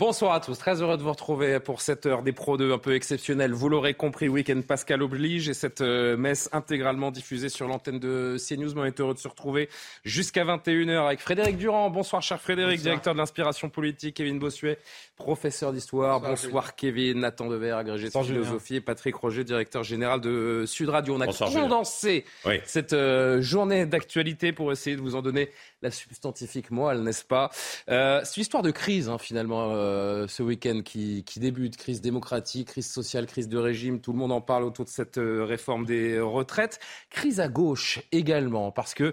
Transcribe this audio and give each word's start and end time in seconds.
Bonsoir 0.00 0.32
à 0.32 0.40
tous, 0.40 0.56
très 0.56 0.80
heureux 0.80 0.96
de 0.96 1.02
vous 1.02 1.10
retrouver 1.10 1.60
pour 1.60 1.82
cette 1.82 2.06
heure 2.06 2.22
des 2.22 2.32
Pro 2.32 2.56
2 2.56 2.72
un 2.72 2.78
peu 2.78 2.94
exceptionnelle. 2.94 3.52
Vous 3.52 3.68
l'aurez 3.68 3.92
compris, 3.92 4.30
week-end 4.30 4.62
Pascal 4.66 5.02
oblige 5.02 5.50
et 5.50 5.52
cette 5.52 5.82
euh, 5.82 6.16
messe 6.16 6.48
intégralement 6.52 7.10
diffusée 7.10 7.50
sur 7.50 7.68
l'antenne 7.68 7.98
de 7.98 8.38
CNews. 8.38 8.78
On 8.78 8.84
est 8.86 8.98
heureux 8.98 9.12
de 9.12 9.18
se 9.18 9.28
retrouver 9.28 9.68
jusqu'à 10.02 10.42
21h 10.42 11.04
avec 11.04 11.20
Frédéric 11.20 11.58
Durand. 11.58 11.90
Bonsoir 11.90 12.22
cher 12.22 12.40
Frédéric, 12.40 12.80
directeur 12.80 13.12
de 13.12 13.18
l'inspiration 13.18 13.68
politique, 13.68 14.16
Kevin 14.16 14.38
Bossuet, 14.38 14.78
professeur 15.16 15.70
d'histoire. 15.70 16.18
Bonsoir, 16.22 16.76
Kevin, 16.76 17.20
Nathan 17.20 17.48
Dever, 17.48 17.72
agrégé 17.72 18.08
de 18.08 18.22
philosophie 18.22 18.76
et 18.76 18.80
Patrick 18.80 19.16
Roger, 19.16 19.44
directeur 19.44 19.82
général 19.82 20.22
de 20.22 20.64
Sud 20.66 20.88
Radio. 20.88 21.14
On 21.14 21.20
a 21.20 21.26
condensé 21.26 22.24
cette 22.64 22.94
euh, 22.94 23.42
journée 23.42 23.84
d'actualité 23.84 24.52
pour 24.52 24.72
essayer 24.72 24.96
de 24.96 25.02
vous 25.02 25.14
en 25.14 25.20
donner 25.20 25.50
la 25.82 25.90
substantifique 25.90 26.70
moelle, 26.70 27.02
n'est-ce 27.02 27.24
pas? 27.24 27.50
Euh, 27.88 28.20
C'est 28.24 28.36
une 28.36 28.42
histoire 28.42 28.62
de 28.62 28.70
crise, 28.70 29.08
hein, 29.08 29.18
finalement, 29.18 29.72
euh, 29.72 29.89
ce 30.28 30.42
week-end 30.42 30.82
qui, 30.84 31.24
qui, 31.24 31.40
débute. 31.40 31.76
Crise 31.76 32.00
démocratique, 32.00 32.68
crise 32.68 32.90
sociale, 32.90 33.26
crise 33.26 33.48
de 33.48 33.58
régime. 33.58 34.00
Tout 34.00 34.12
le 34.12 34.18
monde 34.18 34.32
en 34.32 34.40
parle 34.40 34.64
autour 34.64 34.84
de 34.84 34.90
cette 34.90 35.18
euh, 35.18 35.44
réforme 35.44 35.84
des 35.84 36.20
retraites. 36.20 36.80
Crise 37.10 37.40
à 37.40 37.48
gauche 37.48 38.00
également, 38.12 38.70
parce 38.70 38.94
que 38.94 39.12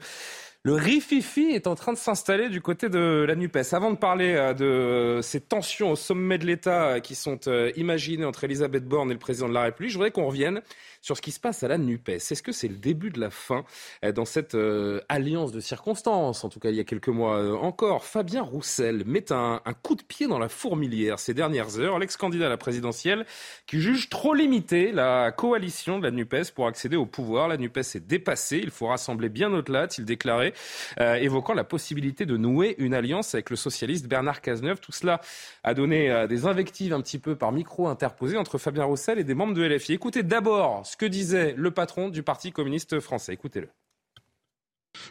le 0.64 0.74
rififi 0.74 1.52
est 1.52 1.68
en 1.68 1.76
train 1.76 1.94
de 1.94 1.98
s'installer 1.98 2.50
du 2.50 2.62
côté 2.62 2.90
de 2.90 3.24
la 3.28 3.36
NUPES. 3.36 3.74
Avant 3.74 3.92
de 3.92 3.98
parler 3.98 4.34
euh, 4.36 4.54
de 4.54 5.22
ces 5.22 5.40
tensions 5.40 5.92
au 5.92 5.96
sommet 5.96 6.38
de 6.38 6.46
l'État 6.46 7.00
qui 7.00 7.16
sont 7.16 7.40
imaginées 7.76 8.26
entre 8.26 8.44
Elisabeth 8.44 8.86
Borne 8.86 9.10
et 9.10 9.14
le 9.14 9.20
président 9.20 9.48
de 9.48 9.54
la 9.54 9.64
République, 9.64 9.92
je 9.92 9.98
voudrais 9.98 10.12
qu'on 10.12 10.28
revienne 10.28 10.62
sur 11.08 11.16
ce 11.16 11.22
qui 11.22 11.32
se 11.32 11.40
passe 11.40 11.64
à 11.64 11.70
la 11.70 11.78
NUPES. 11.78 12.10
Est-ce 12.10 12.44
que 12.44 12.52
c'est 12.52 12.68
le 12.68 12.76
début 12.76 13.12
de 13.12 13.20
la 13.22 13.30
fin 13.30 13.64
euh, 14.04 14.12
dans 14.12 14.26
cette 14.26 14.56
euh, 14.56 15.00
alliance 15.08 15.54
de 15.54 15.62
circonstances 15.62 16.44
En 16.44 16.50
tout 16.50 16.60
cas, 16.60 16.70
il 16.70 16.76
y 16.76 16.82
a 16.82 16.84
quelques 16.84 17.08
mois 17.08 17.38
euh, 17.38 17.56
encore, 17.56 18.04
Fabien 18.04 18.42
Roussel 18.42 19.04
met 19.06 19.32
un, 19.32 19.62
coup 19.82 19.96
de 19.96 20.04
pied 20.04 20.28
dans 20.28 20.38
la 20.38 20.50
fourmilière 20.50 21.18
ces 21.18 21.34
dernières 21.34 21.80
heures. 21.80 21.98
L'ex-candidat 21.98 22.48
à 22.48 22.50
la 22.50 22.58
présidentielle 22.58 23.26
qui 23.68 23.80
juge 23.80 24.10
trop 24.10 24.34
limité 24.34 24.92
la 24.92 25.32
coalition 25.32 25.98
de 25.98 26.04
la 26.04 26.12
NUPES 26.12 26.52
pour 26.54 26.68
accéder 26.68 26.98
au 26.98 27.06
pouvoir. 27.06 27.48
La 27.48 27.56
NUPES 27.56 27.96
est 27.96 28.06
dépassée, 28.06 28.60
il 28.62 28.72
faut 28.72 28.88
rassembler 28.88 29.30
bien 29.30 29.54
au-delà, 29.54 29.84
a-t-il 29.84 30.04
déclaré, 30.04 30.54
évoquant 31.00 31.54
la 31.54 31.64
possibilité 31.64 32.26
de 32.26 32.36
nouer 32.36 32.76
une 32.80 32.94
alliance 32.94 33.34
avec 33.34 33.50
le 33.50 33.56
socialiste 33.56 34.08
Bernard 34.08 34.42
Cazeneuve. 34.42 34.82
Tout 34.82 34.92
cela 34.92 35.22
a 35.64 35.74
donné 35.74 36.26
des 36.28 36.46
invectives 36.46 36.92
un 36.92 37.02
petit 37.02 37.20
peu 37.20 37.36
par 37.36 37.54
micro 37.54 37.88
interposé 37.88 38.36
entre 38.36 38.58
Fabien 38.58 38.84
Roussel 38.84 39.20
et 39.20 39.24
des 39.24 39.36
membres 39.36 39.54
de 39.54 39.64
LFI. 39.64 39.94
Écoutez 39.94 40.24
d'abord 40.24 40.86
que 40.98 41.06
disait 41.06 41.54
le 41.58 41.72
patron 41.72 42.10
du 42.10 42.24
Parti 42.24 42.52
communiste 42.52 43.00
français. 43.00 43.34
Écoutez-le. 43.34 43.70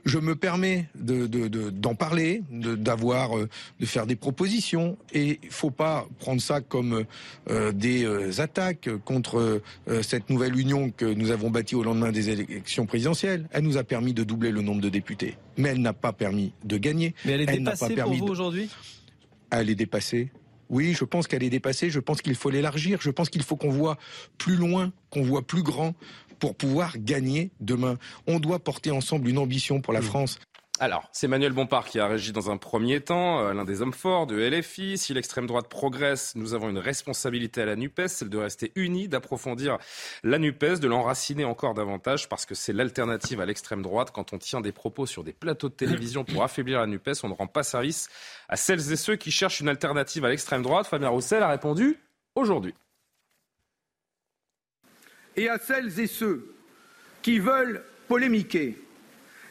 Je 0.05 0.19
me 0.19 0.35
permets 0.37 0.89
d'en 0.95 1.27
de, 1.27 1.97
parler, 1.97 2.43
d'avoir, 2.51 3.39
euh, 3.39 3.49
de, 3.81 3.87
faire 3.87 4.07
des 4.07 4.17
propositions, 4.17 4.97
et 5.13 5.39
il 5.43 5.51
faut 5.51 5.71
pas 5.71 6.07
prendre 6.19 6.41
ça 6.41 6.61
comme 6.61 7.05
euh, 7.51 7.73
des 7.73 8.05
euh, 8.05 8.41
attaques 8.41 8.89
contre 9.05 9.63
cette 10.03 10.31
nouvelle 10.31 10.59
union 10.59 10.91
que 10.91 11.05
nous 11.05 11.31
avons 11.31 11.51
bâtie 11.51 11.75
au 11.75 11.83
lendemain 11.83 12.13
des 12.13 12.31
élections 12.31 12.87
présidentielles. 12.87 13.49
Elle 13.53 13.65
nous 13.65 13.77
a 13.77 13.85
permis 13.85 14.13
de 14.13 14.25
doubler 14.25 14.51
le 14.51 14.63
nombre 14.63 14.81
de 14.81 14.89
députés, 14.89 15.37
mais 15.57 15.71
elle 15.71 15.81
n'a 15.81 15.93
pas 15.93 16.13
permis 16.13 16.53
de 16.65 16.77
gagner. 16.77 17.15
Mais 17.25 17.33
elle 17.33 17.43
est 17.43 17.47
dépassée 17.47 17.95
pour 17.95 18.15
vous 18.15 18.27
aujourd'hui? 18.27 18.69
Elle 19.51 19.71
est 19.71 19.75
dépassée. 19.75 20.31
Oui, 20.69 20.95
je 20.95 21.05
pense 21.05 21.27
qu'elle 21.27 21.43
est 21.43 21.51
dépassée. 21.51 21.91
Je 21.91 22.01
pense 22.01 22.23
qu'il 22.23 22.35
faut 22.35 22.51
l'élargir. 22.51 23.01
Je 23.01 23.11
pense 23.11 23.29
qu'il 23.31 23.43
faut 23.43 23.57
qu'on 23.57 23.71
voit 23.71 23.99
plus 24.39 24.57
loin, 24.57 24.93
qu'on 25.11 25.23
voit 25.23 25.47
plus 25.47 25.63
grand 25.63 25.95
pour 26.39 26.55
pouvoir 26.55 26.99
gagner 26.99 27.51
demain. 27.61 27.97
On 28.27 28.41
doit 28.41 28.59
porter 28.59 28.91
ensemble 28.91 29.29
une 29.29 29.39
ambition 29.39 29.81
pour 29.81 29.93
la 29.93 30.03
France. 30.03 30.39
Alors, 30.79 31.09
c'est 31.11 31.25
Emmanuel 31.25 31.53
Bompard 31.53 31.87
qui 31.87 31.99
a 31.99 32.07
régi 32.07 32.33
dans 32.33 32.51
un 32.51 32.59
premier 32.59 33.01
temps, 33.01 33.41
euh, 33.41 33.55
l'un 33.55 33.65
des 33.65 33.81
hommes 33.81 33.95
forts 33.95 34.27
de 34.27 34.37
LFI. 34.37 34.99
Si 34.99 35.15
l'extrême 35.15 35.47
droite 35.47 35.69
progresse, 35.69 36.35
nous 36.37 36.53
avons 36.53 36.69
une 36.69 36.79
responsabilité 36.79 37.63
à 37.63 37.65
la 37.65 37.77
NUPES, 37.77 38.09
celle 38.09 38.29
de 38.29 38.37
rester 38.37 38.73
unie, 38.75 39.09
d'approfondir 39.09 39.79
la 40.23 40.39
NUPES, 40.39 40.81
de 40.81 40.87
l'enraciner 40.87 41.47
encore 41.47 41.73
davantage, 41.73 42.29
parce 42.29 42.45
que 42.45 42.55
c'est 42.55 42.75
l'alternative 42.75 43.41
à 43.41 43.47
l'extrême 43.47 43.81
droite. 43.81 44.11
Quand 44.13 44.35
on 44.35 44.39
tient 44.39 44.61
des 44.61 44.73
propos 44.73 45.07
sur 45.07 45.25
des 45.25 45.33
plateaux 45.33 45.71
de 45.71 45.75
télévision 45.75 46.25
pour 46.25 46.43
affaiblir 46.43 46.81
la 46.81 46.87
NUPES, 46.87 47.23
on 47.23 47.31
ne 47.31 47.35
rend 47.35 47.47
pas 47.47 47.63
service 47.63 48.11
à 48.51 48.57
celles 48.57 48.93
et 48.93 48.97
ceux 48.97 49.17
qui 49.17 49.31
cherchent 49.31 49.61
une 49.61 49.71
alternative 49.71 50.27
à 50.27 50.29
l'extrême 50.29 50.61
droite. 50.61 50.87
Fabien 50.87 51.09
Roussel 51.09 51.43
a 51.43 51.49
répondu 51.49 51.99
aujourd'hui. 52.35 52.75
Et 55.37 55.49
à 55.49 55.59
celles 55.59 55.99
et 56.01 56.07
ceux 56.07 56.55
qui 57.23 57.39
veulent 57.39 57.83
polémiquer 58.09 58.77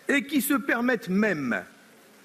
et 0.07 0.25
qui 0.25 0.41
se 0.41 0.53
permettent 0.53 1.09
même, 1.09 1.63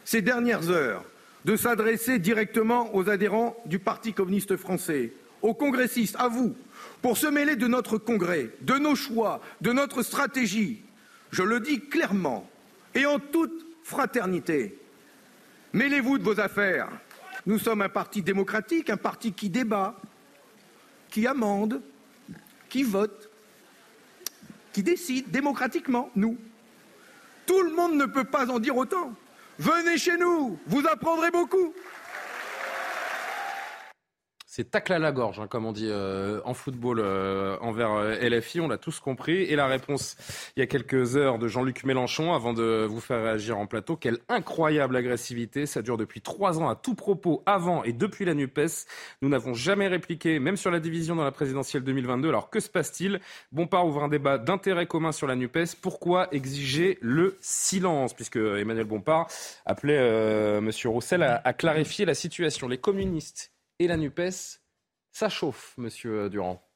ces 0.05 0.23
dernières 0.23 0.71
heures, 0.71 1.05
de 1.45 1.57
s'adresser 1.57 2.19
directement 2.19 2.95
aux 2.95 3.09
adhérents 3.09 3.57
du 3.67 3.79
Parti 3.79 4.13
communiste 4.13 4.57
français, 4.57 5.13
aux 5.43 5.55
congressistes, 5.55 6.17
à 6.19 6.29
vous, 6.29 6.55
pour 7.01 7.17
se 7.17 7.27
mêler 7.27 7.57
de 7.57 7.67
notre 7.67 7.97
congrès, 7.99 8.51
de 8.61 8.75
nos 8.75 8.95
choix, 8.95 9.41
de 9.61 9.73
notre 9.73 10.03
stratégie. 10.03 10.83
Je 11.31 11.43
le 11.43 11.61
dis 11.61 11.81
clairement 11.81 12.49
et 12.95 13.07
en 13.07 13.19
toute 13.19 13.67
fraternité. 13.83 14.79
Mêlez-vous 15.73 16.19
de 16.19 16.25
vos 16.25 16.41
affaires. 16.41 16.89
Nous 17.47 17.59
sommes 17.59 17.83
un 17.83 17.89
parti 17.89 18.23
démocratique, 18.23 18.91
un 18.91 18.97
parti 18.97 19.33
qui 19.33 19.49
débat, 19.49 19.99
qui 21.09 21.27
amende, 21.27 21.81
qui 22.69 22.83
vote, 22.83 23.31
qui 24.73 24.83
décide 24.83 25.31
démocratiquement, 25.31 26.11
nous. 26.17 26.37
Tout 27.51 27.63
le 27.63 27.75
monde 27.75 27.97
ne 27.97 28.07
peut 28.07 28.23
pas 28.23 28.49
en 28.49 28.61
dire 28.61 28.77
autant. 28.77 29.11
Venez 29.59 29.99
chez 29.99 30.17
nous, 30.17 30.57
vous 30.69 30.87
apprendrez 30.87 31.33
beaucoup. 31.33 31.75
C'est 34.53 34.69
tacle 34.69 34.93
à 34.93 34.99
la 34.99 35.13
gorge, 35.13 35.39
hein, 35.39 35.47
comme 35.47 35.65
on 35.65 35.71
dit 35.71 35.87
euh, 35.89 36.41
en 36.45 36.55
football 36.55 36.99
euh, 36.99 37.57
envers 37.61 37.93
euh, 37.93 38.17
LFI. 38.17 38.59
On 38.59 38.67
l'a 38.67 38.79
tous 38.79 38.99
compris. 38.99 39.43
Et 39.43 39.55
la 39.55 39.69
réponse, 39.69 40.17
il 40.57 40.59
y 40.59 40.63
a 40.65 40.67
quelques 40.67 41.17
heures, 41.17 41.39
de 41.39 41.47
Jean-Luc 41.47 41.85
Mélenchon, 41.85 42.35
avant 42.35 42.53
de 42.53 42.85
vous 42.85 42.99
faire 42.99 43.23
réagir 43.23 43.59
en 43.59 43.69
plateau. 43.69 43.95
Quelle 43.95 44.19
incroyable 44.29 44.97
agressivité. 44.97 45.67
Ça 45.67 45.83
dure 45.83 45.97
depuis 45.97 46.21
trois 46.21 46.59
ans 46.59 46.69
à 46.69 46.75
tout 46.75 46.97
propos, 46.97 47.45
avant 47.47 47.85
et 47.85 47.93
depuis 47.93 48.25
la 48.25 48.35
NUPES. 48.35 48.87
Nous 49.23 49.29
n'avons 49.29 49.55
jamais 49.55 49.87
répliqué, 49.87 50.41
même 50.41 50.57
sur 50.57 50.73
la 50.73 50.81
division 50.81 51.15
dans 51.15 51.23
la 51.23 51.31
présidentielle 51.31 51.85
2022. 51.85 52.29
Alors 52.29 52.51
que 52.51 52.59
se 52.59 52.69
passe-t-il? 52.69 53.21
Bompard 53.53 53.87
ouvre 53.87 54.03
un 54.03 54.09
débat 54.09 54.37
d'intérêt 54.37 54.87
commun 54.87 55.13
sur 55.13 55.29
la 55.29 55.37
NUPES. 55.37 55.77
Pourquoi 55.81 56.27
exiger 56.35 56.99
le 57.03 57.37
silence? 57.41 58.15
Puisque 58.15 58.35
Emmanuel 58.35 58.87
Bompard 58.87 59.29
appelait 59.65 60.59
M. 60.59 60.69
Roussel 60.87 61.23
à 61.23 61.53
clarifier 61.53 62.05
la 62.05 62.15
situation. 62.15 62.67
Les 62.67 62.79
communistes 62.79 63.53
et 63.81 63.87
la 63.87 63.97
NUPES, 63.97 64.61
ça 65.11 65.31
chauffe, 65.31 65.75
monsieur 65.79 66.29
Durand. 66.29 66.70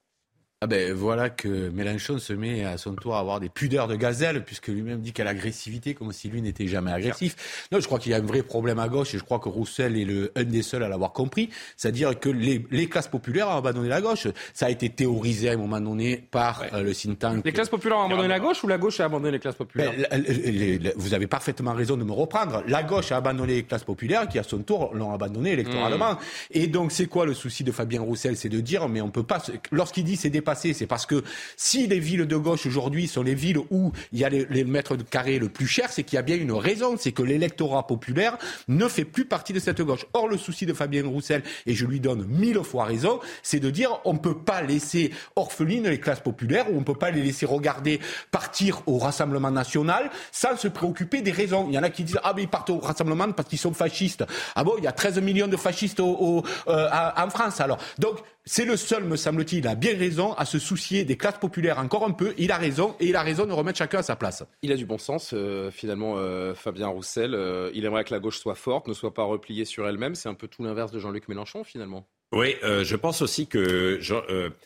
Ah 0.65 0.67
ben 0.67 0.95
voilà 0.95 1.29
que 1.29 1.69
Mélenchon 1.69 2.19
se 2.19 2.33
met 2.33 2.65
à 2.65 2.79
son 2.79 2.95
tour 2.95 3.17
à 3.17 3.19
avoir 3.19 3.39
des 3.39 3.51
pudeurs 3.51 3.87
de 3.87 3.97
gazelle, 3.97 4.43
puisque 4.45 4.69
lui-même 4.69 5.03
dit 5.03 5.13
qu'à 5.13 5.23
l'agressivité, 5.23 5.93
comme 5.93 6.11
si 6.11 6.31
lui 6.31 6.41
n'était 6.41 6.67
jamais 6.67 6.91
agressif. 6.91 7.69
Non, 7.71 7.81
je 7.81 7.85
crois 7.85 7.99
qu'il 7.99 8.13
y 8.13 8.15
a 8.15 8.17
un 8.17 8.23
vrai 8.23 8.43
problème 8.43 8.79
à 8.79 8.89
gauche, 8.89 9.15
et 9.15 9.19
je 9.19 9.25
crois 9.25 9.39
que 9.41 9.51
Roussel 9.51 9.95
est 9.99 10.07
le, 10.07 10.33
un 10.37 10.45
des 10.45 10.63
seuls 10.63 10.83
à 10.83 10.89
l'avoir 10.89 11.13
compris. 11.13 11.51
C'est-à-dire 11.77 12.19
que 12.19 12.31
les, 12.31 12.65
les, 12.71 12.89
classes 12.89 13.09
populaires 13.09 13.49
ont 13.49 13.59
abandonné 13.59 13.91
la 13.91 14.01
gauche. 14.01 14.27
Ça 14.55 14.65
a 14.65 14.71
été 14.71 14.89
théorisé 14.89 15.51
à 15.51 15.53
un 15.53 15.59
moment 15.59 15.83
donné 15.83 16.17
par 16.31 16.65
euh, 16.73 16.83
le 16.83 16.95
think 16.95 17.19
tank. 17.19 17.45
Les 17.45 17.53
classes 17.53 17.69
populaires 17.69 17.99
ont 17.99 18.07
abandonné 18.07 18.29
la 18.29 18.41
gauche 18.41 18.65
ou 18.65 18.67
la 18.67 18.79
gauche 18.79 19.01
a 19.01 19.05
abandonné 19.05 19.33
les 19.33 19.41
classes 19.41 19.57
populaires 19.57 19.93
ben, 20.11 20.93
Vous 20.97 21.13
avez 21.13 21.27
parfaitement 21.27 21.75
raison 21.75 21.99
de 21.99 22.05
me 22.05 22.13
reprendre. 22.13 22.63
La 22.69 22.83
gauche 22.83 23.13
a 23.13 23.19
abandonné 23.19 23.57
les 23.57 23.65
classes 23.65 23.85
populaires, 23.85 24.29
qui 24.29 24.39
à 24.39 24.43
son 24.43 24.61
tour 24.61 24.95
l'ont 24.95 25.13
abandonné 25.13 25.53
électoralement. 25.53 26.13
Hmm. 26.13 26.19
Et 26.53 26.69
donc, 26.69 26.91
c'est 26.91 27.05
quoi 27.05 27.27
le 27.27 27.35
souci 27.35 27.65
de 27.65 27.71
Fabien 27.71 28.01
Roussel? 28.01 28.39
C'est 28.39 28.49
de 28.49 28.61
dire, 28.61 28.89
mais 28.89 29.03
on 29.03 29.11
peut 29.11 29.25
pas. 29.25 29.43
Lorsqu'il 29.71 30.05
dit 30.05 30.17
c'est 30.17 30.31
dépassé 30.31 30.54
c'est 30.55 30.87
parce 30.87 31.07
que 31.07 31.23
si 31.57 31.87
les 31.87 31.99
villes 31.99 32.27
de 32.27 32.37
gauche 32.37 32.67
aujourd'hui 32.67 33.07
sont 33.07 33.23
les 33.23 33.35
villes 33.35 33.59
où 33.71 33.93
il 34.13 34.19
y 34.19 34.25
a 34.25 34.29
les, 34.29 34.65
mètres 34.65 34.97
de 34.97 35.03
carré 35.03 35.39
le 35.39 35.49
plus 35.49 35.67
cher, 35.67 35.91
c'est 35.91 36.03
qu'il 36.03 36.17
y 36.17 36.19
a 36.19 36.23
bien 36.23 36.37
une 36.37 36.53
raison, 36.53 36.97
c'est 36.99 37.13
que 37.13 37.23
l'électorat 37.23 37.87
populaire 37.87 38.39
ne 38.69 38.89
fait 38.89 39.05
plus 39.05 39.25
partie 39.25 39.53
de 39.53 39.61
cette 39.61 39.81
gauche. 39.83 40.07
Or, 40.13 40.29
le 40.29 40.39
souci 40.39 40.67
de 40.67 40.73
Fabien 40.73 41.07
Roussel, 41.07 41.43
et 41.67 41.75
je 41.75 41.87
lui 41.87 42.01
donne 42.01 42.25
mille 42.27 42.63
fois 42.63 42.85
raison, 42.85 43.21
c'est 43.43 43.61
de 43.61 43.71
dire 43.71 44.01
on 44.05 44.15
ne 44.15 44.19
peut 44.19 44.39
pas 44.39 44.63
laisser 44.63 45.13
orphelines 45.37 45.89
les 45.89 46.01
classes 46.01 46.21
populaires, 46.21 46.71
ou 46.71 46.77
on 46.77 46.81
ne 46.81 46.85
peut 46.85 46.95
pas 46.95 47.11
les 47.11 47.23
laisser 47.23 47.47
regarder 47.47 48.01
partir 48.31 48.83
au 48.87 48.99
Rassemblement 48.99 49.51
national 49.51 50.11
sans 50.33 50.57
se 50.57 50.69
préoccuper 50.69 51.23
des 51.23 51.33
raisons. 51.33 51.67
Il 51.69 51.75
y 51.75 51.79
en 51.79 51.83
a 51.83 51.91
qui 51.91 52.05
disent 52.05 52.21
ah 52.23 52.33
mais 52.35 52.43
ils 52.43 52.49
partent 52.49 52.71
au 52.71 52.79
Rassemblement 52.79 53.31
parce 53.33 53.49
qu'ils 53.49 53.59
sont 53.59 53.75
fascistes. 53.75 54.25
Ah 54.55 54.65
bon, 54.65 54.75
il 54.79 54.85
y 54.85 54.87
a 54.87 54.93
13 54.93 55.21
millions 55.21 55.49
de 55.49 55.57
fascistes 55.57 56.01
au, 56.01 56.43
euh, 56.69 56.89
en 57.17 57.31
France 57.31 57.61
alors. 57.61 57.79
Donc 57.99 58.19
c'est 58.47 58.67
le 58.67 58.77
seul, 58.77 59.05
me 59.05 59.17
semble-t-il, 59.17 59.61
il 59.61 59.69
a 59.69 59.75
bien 59.75 59.97
raison 59.97 60.35
à 60.35 60.45
se 60.45 60.59
soucier 60.59 61.05
des 61.05 61.17
classes 61.17 61.39
populaires 61.39 61.79
encore 61.79 62.05
un 62.05 62.11
peu. 62.11 62.35
Il 62.37 62.53
a 62.53 62.59
raison 62.59 62.95
et 63.01 63.07
il 63.07 63.17
a 63.17 63.23
raison 63.23 63.47
de 63.47 63.53
remettre 63.53 63.79
chacun 63.79 64.01
à 64.01 64.03
sa 64.03 64.17
place. 64.17 64.45
Il 64.61 64.71
a 64.71 64.77
du 64.77 64.85
bon 64.85 64.99
sens, 64.99 65.31
euh, 65.33 65.71
finalement, 65.71 66.17
euh, 66.19 66.55
Fabien 66.55 66.89
Roussel. 66.89 67.35
Euh, 67.35 67.71
il 67.73 67.87
aimerait 67.87 68.05
que 68.05 68.13
la 68.13 68.21
gauche 68.21 68.39
soit 68.39 68.55
forte, 68.55 68.87
ne 68.87 68.93
soit 68.93 69.15
pas 69.15 69.23
repliée 69.23 69.65
sur 69.65 69.89
elle-même. 69.89 70.15
C'est 70.15 70.29
un 70.29 70.35
peu 70.35 70.47
tout 70.47 70.63
l'inverse 70.63 70.93
de 70.93 70.99
Jean-Luc 70.99 71.27
Mélenchon, 71.29 71.65
finalement. 71.65 72.07
Oui, 72.33 72.57
je 72.63 72.97
pense 72.97 73.23
aussi 73.23 73.47
que 73.47 74.01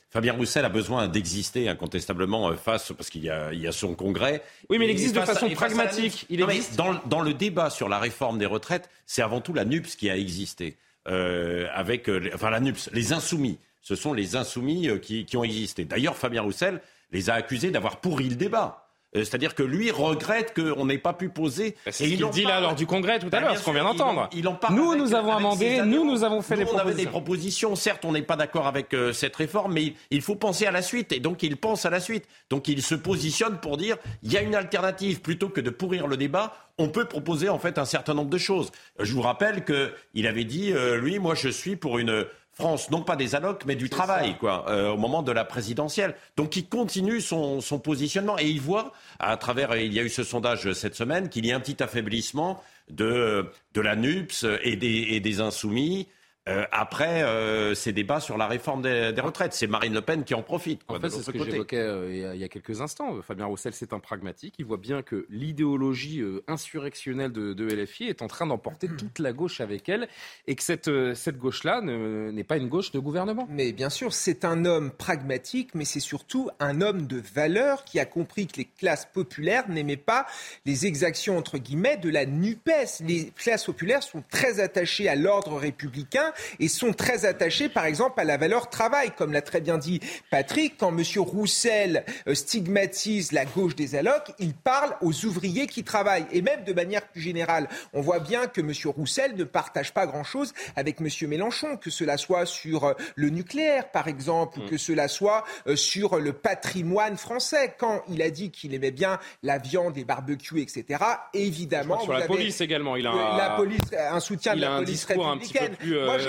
Fabien 0.09 0.33
Roussel 0.33 0.65
a 0.65 0.71
besoin 0.71 1.07
d'exister 1.07 1.69
incontestablement 1.69 2.57
face, 2.57 2.93
parce 2.97 3.11
qu'il 3.11 3.23
y, 3.23 3.31
a, 3.31 3.73
son 3.73 3.95
congrès. 3.95 4.43
Oui, 4.71 4.79
mais 4.79 4.87
il 4.87 4.91
existe 4.91 5.15
de 5.15 5.21
façon 5.21 5.51
pragmatique. 5.51 6.25
il 6.31 6.41
existe. 6.41 6.77
Dans, 6.77 6.95
dans, 7.05 7.21
le 7.21 7.35
débat 7.35 7.69
sur 7.69 7.91
la 7.91 7.99
réforme 7.99 8.39
des 8.39 8.47
retraites, 8.47 8.89
c'est 9.05 9.21
avant 9.21 9.43
tout 9.43 9.53
la 9.53 9.67
NUPS 9.67 9.97
qui 9.97 10.09
a 10.09 10.17
existé. 10.17 10.79
avec, 11.05 12.11
enfin 12.33 12.49
la 12.49 12.61
NUPS, 12.61 12.89
les 12.93 13.13
insoumis 13.13 13.59
ce 13.83 13.95
sont 13.95 14.13
les 14.13 14.37
insoumis 14.37 14.89
euh, 14.89 14.99
qui, 14.99 15.37
ont 15.37 15.45
existé. 15.45 15.85
D'ailleurs, 15.85 16.17
Fabien 16.17 16.43
Roussel 16.43 16.81
les 17.11 17.31
a 17.31 17.35
accusés 17.35 17.71
d'avoir 17.71 18.01
pourri 18.01 18.29
le 18.29 18.37
débat. 18.37 18.85
Euh, 19.17 19.21
c'est-à-dire 19.21 19.55
que 19.55 19.63
lui 19.63 19.91
regrette 19.91 20.55
qu'on 20.55 20.85
n'ait 20.85 20.99
pas 20.99 21.15
pu 21.15 21.31
poser. 21.31 21.71
Bah, 21.87 21.93
c'est 21.93 22.05
ce 22.05 22.09
qu'il 22.11 22.29
dit 22.29 22.45
là 22.45 22.61
lors 22.61 22.75
du 22.75 22.87
congrès 22.87 23.19
tout 23.19 23.29
à 23.29 23.31
bah, 23.31 23.41
l'heure, 23.41 23.57
ce 23.57 23.65
qu'on 23.65 23.73
vient 23.73 23.85
d'entendre. 23.85 24.29
Nous, 24.71 24.97
nous 24.97 25.15
avons 25.15 25.33
amendé, 25.33 25.81
nous, 25.83 26.05
nous 26.05 26.25
avons 26.25 26.43
fait 26.43 26.57
des 26.57 26.65
propositions. 26.65 26.85
On 26.85 26.89
avait 26.89 27.05
des 27.05 27.07
propositions. 27.07 27.77
Certes, 27.77 28.05
on 28.05 28.13
n'est 28.13 28.23
pas 28.23 28.37
d'accord 28.37 28.67
avec 28.67 28.93
euh, 28.93 29.15
cette 29.15 29.35
réforme, 29.35 29.73
mais 29.73 29.95
il 30.11 30.21
faut 30.21 30.35
penser 30.35 30.67
à 30.67 30.71
la 30.71 30.83
suite. 30.83 31.13
Et 31.13 31.21
donc, 31.21 31.43
il 31.43 31.57
pense 31.57 31.87
à 31.87 31.91
la 31.91 32.01
suite. 32.01 32.27
Donc, 32.51 32.69
il 32.69 32.83
se 32.83 32.95
positionne 32.95 33.59
pour 33.61 33.79
dire 33.79 33.97
il 34.23 34.31
y 34.31 34.37
a 34.37 34.43
une 34.43 34.55
alternative. 34.55 35.23
Plutôt 35.23 35.49
que 35.49 35.63
de 35.63 35.71
pourrir 35.71 36.07
le 36.07 36.19
débat, 36.19 36.55
on 36.77 36.89
peut 36.89 37.07
proposer 37.07 37.49
en 37.49 37.59
fait 37.59 37.79
un 37.79 37.87
certain 37.87 38.13
nombre 38.13 38.31
de 38.31 38.39
choses. 38.39 38.71
Je 39.01 39.15
vous 39.15 39.23
rappelle 39.23 39.65
qu'il 39.65 40.27
avait 40.27 40.45
dit, 40.45 40.75
lui, 41.01 41.19
moi, 41.19 41.35
je 41.35 41.49
suis 41.49 41.77
pour 41.77 41.99
une 41.99 42.27
France, 42.58 42.90
non 42.90 43.02
pas 43.02 43.14
des 43.14 43.37
allocs, 43.37 43.64
mais 43.66 43.76
du 43.76 43.88
travail, 43.88 44.37
quoi, 44.37 44.69
euh, 44.69 44.90
au 44.90 44.96
moment 44.96 45.22
de 45.22 45.31
la 45.31 45.44
présidentielle. 45.44 46.16
Donc 46.37 46.56
il 46.56 46.69
continue 46.69 47.20
son, 47.20 47.60
positionnement 47.78 48.37
et 48.37 48.49
il 48.49 48.60
voit, 48.60 48.93
à 49.20 49.37
travers, 49.37 49.76
il 49.76 49.93
y 49.93 50.00
a 50.00 50.02
eu 50.02 50.08
ce 50.08 50.25
sondage 50.25 50.72
cette 50.72 50.96
semaine, 50.96 51.28
qu'il 51.28 51.46
y 51.46 51.52
a 51.52 51.56
un 51.56 51.60
petit 51.60 51.81
affaiblissement 51.81 52.60
de, 52.90 53.46
de 53.75 53.81
la 53.81 53.94
NUPS 53.94 54.44
et 54.64 54.75
des, 54.75 55.06
et 55.10 55.20
des 55.20 55.40
insoumis. 55.40 56.08
Euh, 56.49 56.65
après 56.73 57.23
euh, 57.23 57.75
ces 57.75 57.93
débats 57.93 58.21
sur 58.21 58.39
la 58.39 58.47
réforme 58.47 58.83
des, 58.83 59.12
retraites. 59.21 59.53
C'est 59.53 59.67
Marine 59.67 59.93
Le 59.93 60.00
Pen 60.00 60.25
qui 60.25 60.35
en 60.35 60.43
profite. 60.43 60.81
en 60.89 60.99
fait, 60.99 61.11
c'est 61.11 61.23
ce 61.23 61.31
que 61.31 61.45
j'évoquais 61.45 61.77
euh, 61.77 62.33
il, 62.35 62.41
y 62.41 62.45
a 62.45 62.49
quelques 62.49 62.81
instants. 62.81 63.21
Fabien 63.23 63.47
Roussel, 63.47 63.73
c'est 63.75 63.93
un 63.93 64.00
pragmatique. 64.00 64.55
Il 64.59 64.65
voit 64.65 64.77
bien 64.79 65.03
que 65.03 65.27
l'idéologie 65.29 66.23
insurrectionnelle 66.47 67.33
de, 67.33 67.53
de, 67.53 67.67
LFI 67.67 68.05
est 68.05 68.23
en 68.23 68.29
train 68.29 68.47
d'emporter 68.47 68.89
toute 68.99 69.19
la 69.19 69.33
gauche 69.33 69.61
avec 69.61 69.89
elle 69.89 70.09
et 70.47 70.55
que 70.55 70.62
cette, 70.62 70.91
cette 71.15 71.39
gauche-là 71.39 71.81
n'est 71.83 72.45
pas 72.45 72.56
une 72.56 72.69
gauche 72.69 72.93
de 72.93 72.99
gouvernement. 72.99 73.47
Mais 73.51 73.73
bien 73.73 73.91
sûr, 73.91 74.12
c'est 74.12 74.44
un 74.44 74.65
homme 74.65 74.91
pragmatique, 74.91 75.75
mais 75.75 75.85
c'est 75.85 76.01
surtout 76.01 76.51
un 76.61 76.81
homme 76.81 77.06
de 77.06 77.21
valeur 77.35 77.85
qui 77.85 78.01
a 78.01 78.06
compris 78.06 78.47
que 78.47 78.56
les 78.56 78.65
classes 78.65 79.06
populaires 79.12 79.69
n'aimaient 79.69 79.97
pas 79.97 80.27
les 80.65 80.87
exactions, 80.87 81.37
entre 81.37 81.59
guillemets, 81.59 81.97
de 81.97 82.09
la 82.09 82.25
NUPES. 82.25 83.05
Les 83.06 83.33
classes 83.37 83.65
populaires 83.65 84.03
sont 84.03 84.23
très 84.31 84.61
attachées 84.61 85.09
à 85.09 85.15
l'ordre 85.15 85.56
républicain 85.56 86.33
et 86.61 86.69
sont 86.69 86.93
très 86.93 87.25
attachés, 87.25 87.69
par 87.69 87.85
exemple, 87.85 88.20
à 88.20 88.25
la 88.25 88.37
valeur 88.37 88.70
travail. 88.70 89.11
Comme 89.17 89.32
l'a 89.32 89.43
très 89.43 89.61
bien 89.61 89.79
dit 89.79 90.00
Patrick, 90.31 90.76
quand 90.79 90.96
M. 90.96 91.02
Roussel 91.17 92.05
euh, 92.26 92.35
stigmatise 92.35 93.32
la 93.32 93.44
gauche 93.44 93.75
des 93.75 93.94
allocs, 93.94 94.32
il 94.38 94.55
parle 94.55 94.94
aux 95.00 95.25
ouvriers 95.25 95.67
qui 95.67 95.85
travaillent. 95.85 96.26
Et 96.32 96.43
même 96.43 96.64
de 96.64 96.73
manière 96.73 97.06
plus 97.08 97.20
générale, 97.20 97.69
on 97.93 98.00
voit 98.00 98.20
bien 98.20 98.46
que 98.46 98.61
M. 98.61 98.73
Roussel 98.85 99.37
ne 99.37 99.44
partage 99.44 99.93
pas 99.93 100.06
grand-chose 100.06 100.52
avec 100.76 101.00
M. 101.00 101.08
Mélenchon, 101.29 101.76
que 101.76 101.90
cela 101.90 102.17
soit 102.17 102.46
sur 102.46 102.84
euh, 102.84 102.94
le 103.14 103.31
nucléaire, 103.31 103.91
par 103.91 104.08
exemple, 104.08 104.61
ou 104.61 104.62
mm. 104.64 104.70
que 104.70 104.76
cela 104.76 105.08
soit 105.08 105.44
euh, 105.67 105.76
sur 105.76 106.19
le 106.19 106.32
patrimoine 106.32 107.17
français. 107.17 107.75
Quand 107.79 108.02
il 108.08 108.23
a 108.23 108.31
dit 108.31 108.50
qu'il 108.50 108.75
aimait 108.75 108.91
bien 108.91 109.19
la 109.43 109.58
viande, 109.58 109.96
les 109.96 110.05
barbecues, 110.05 110.61
etc., 110.61 111.05
évidemment... 111.34 112.00
Sur 112.00 112.12
la 112.12 112.26
police 112.26 112.61
également, 112.61 112.96
il 112.96 113.06
a 113.06 113.11
un, 113.11 113.37
la 113.37 113.50
police, 113.56 113.81
un 113.99 114.20
soutien 114.20 114.55
de 114.55 114.61
la 114.61 114.79
police 114.79 115.05
républicaine 115.05 115.76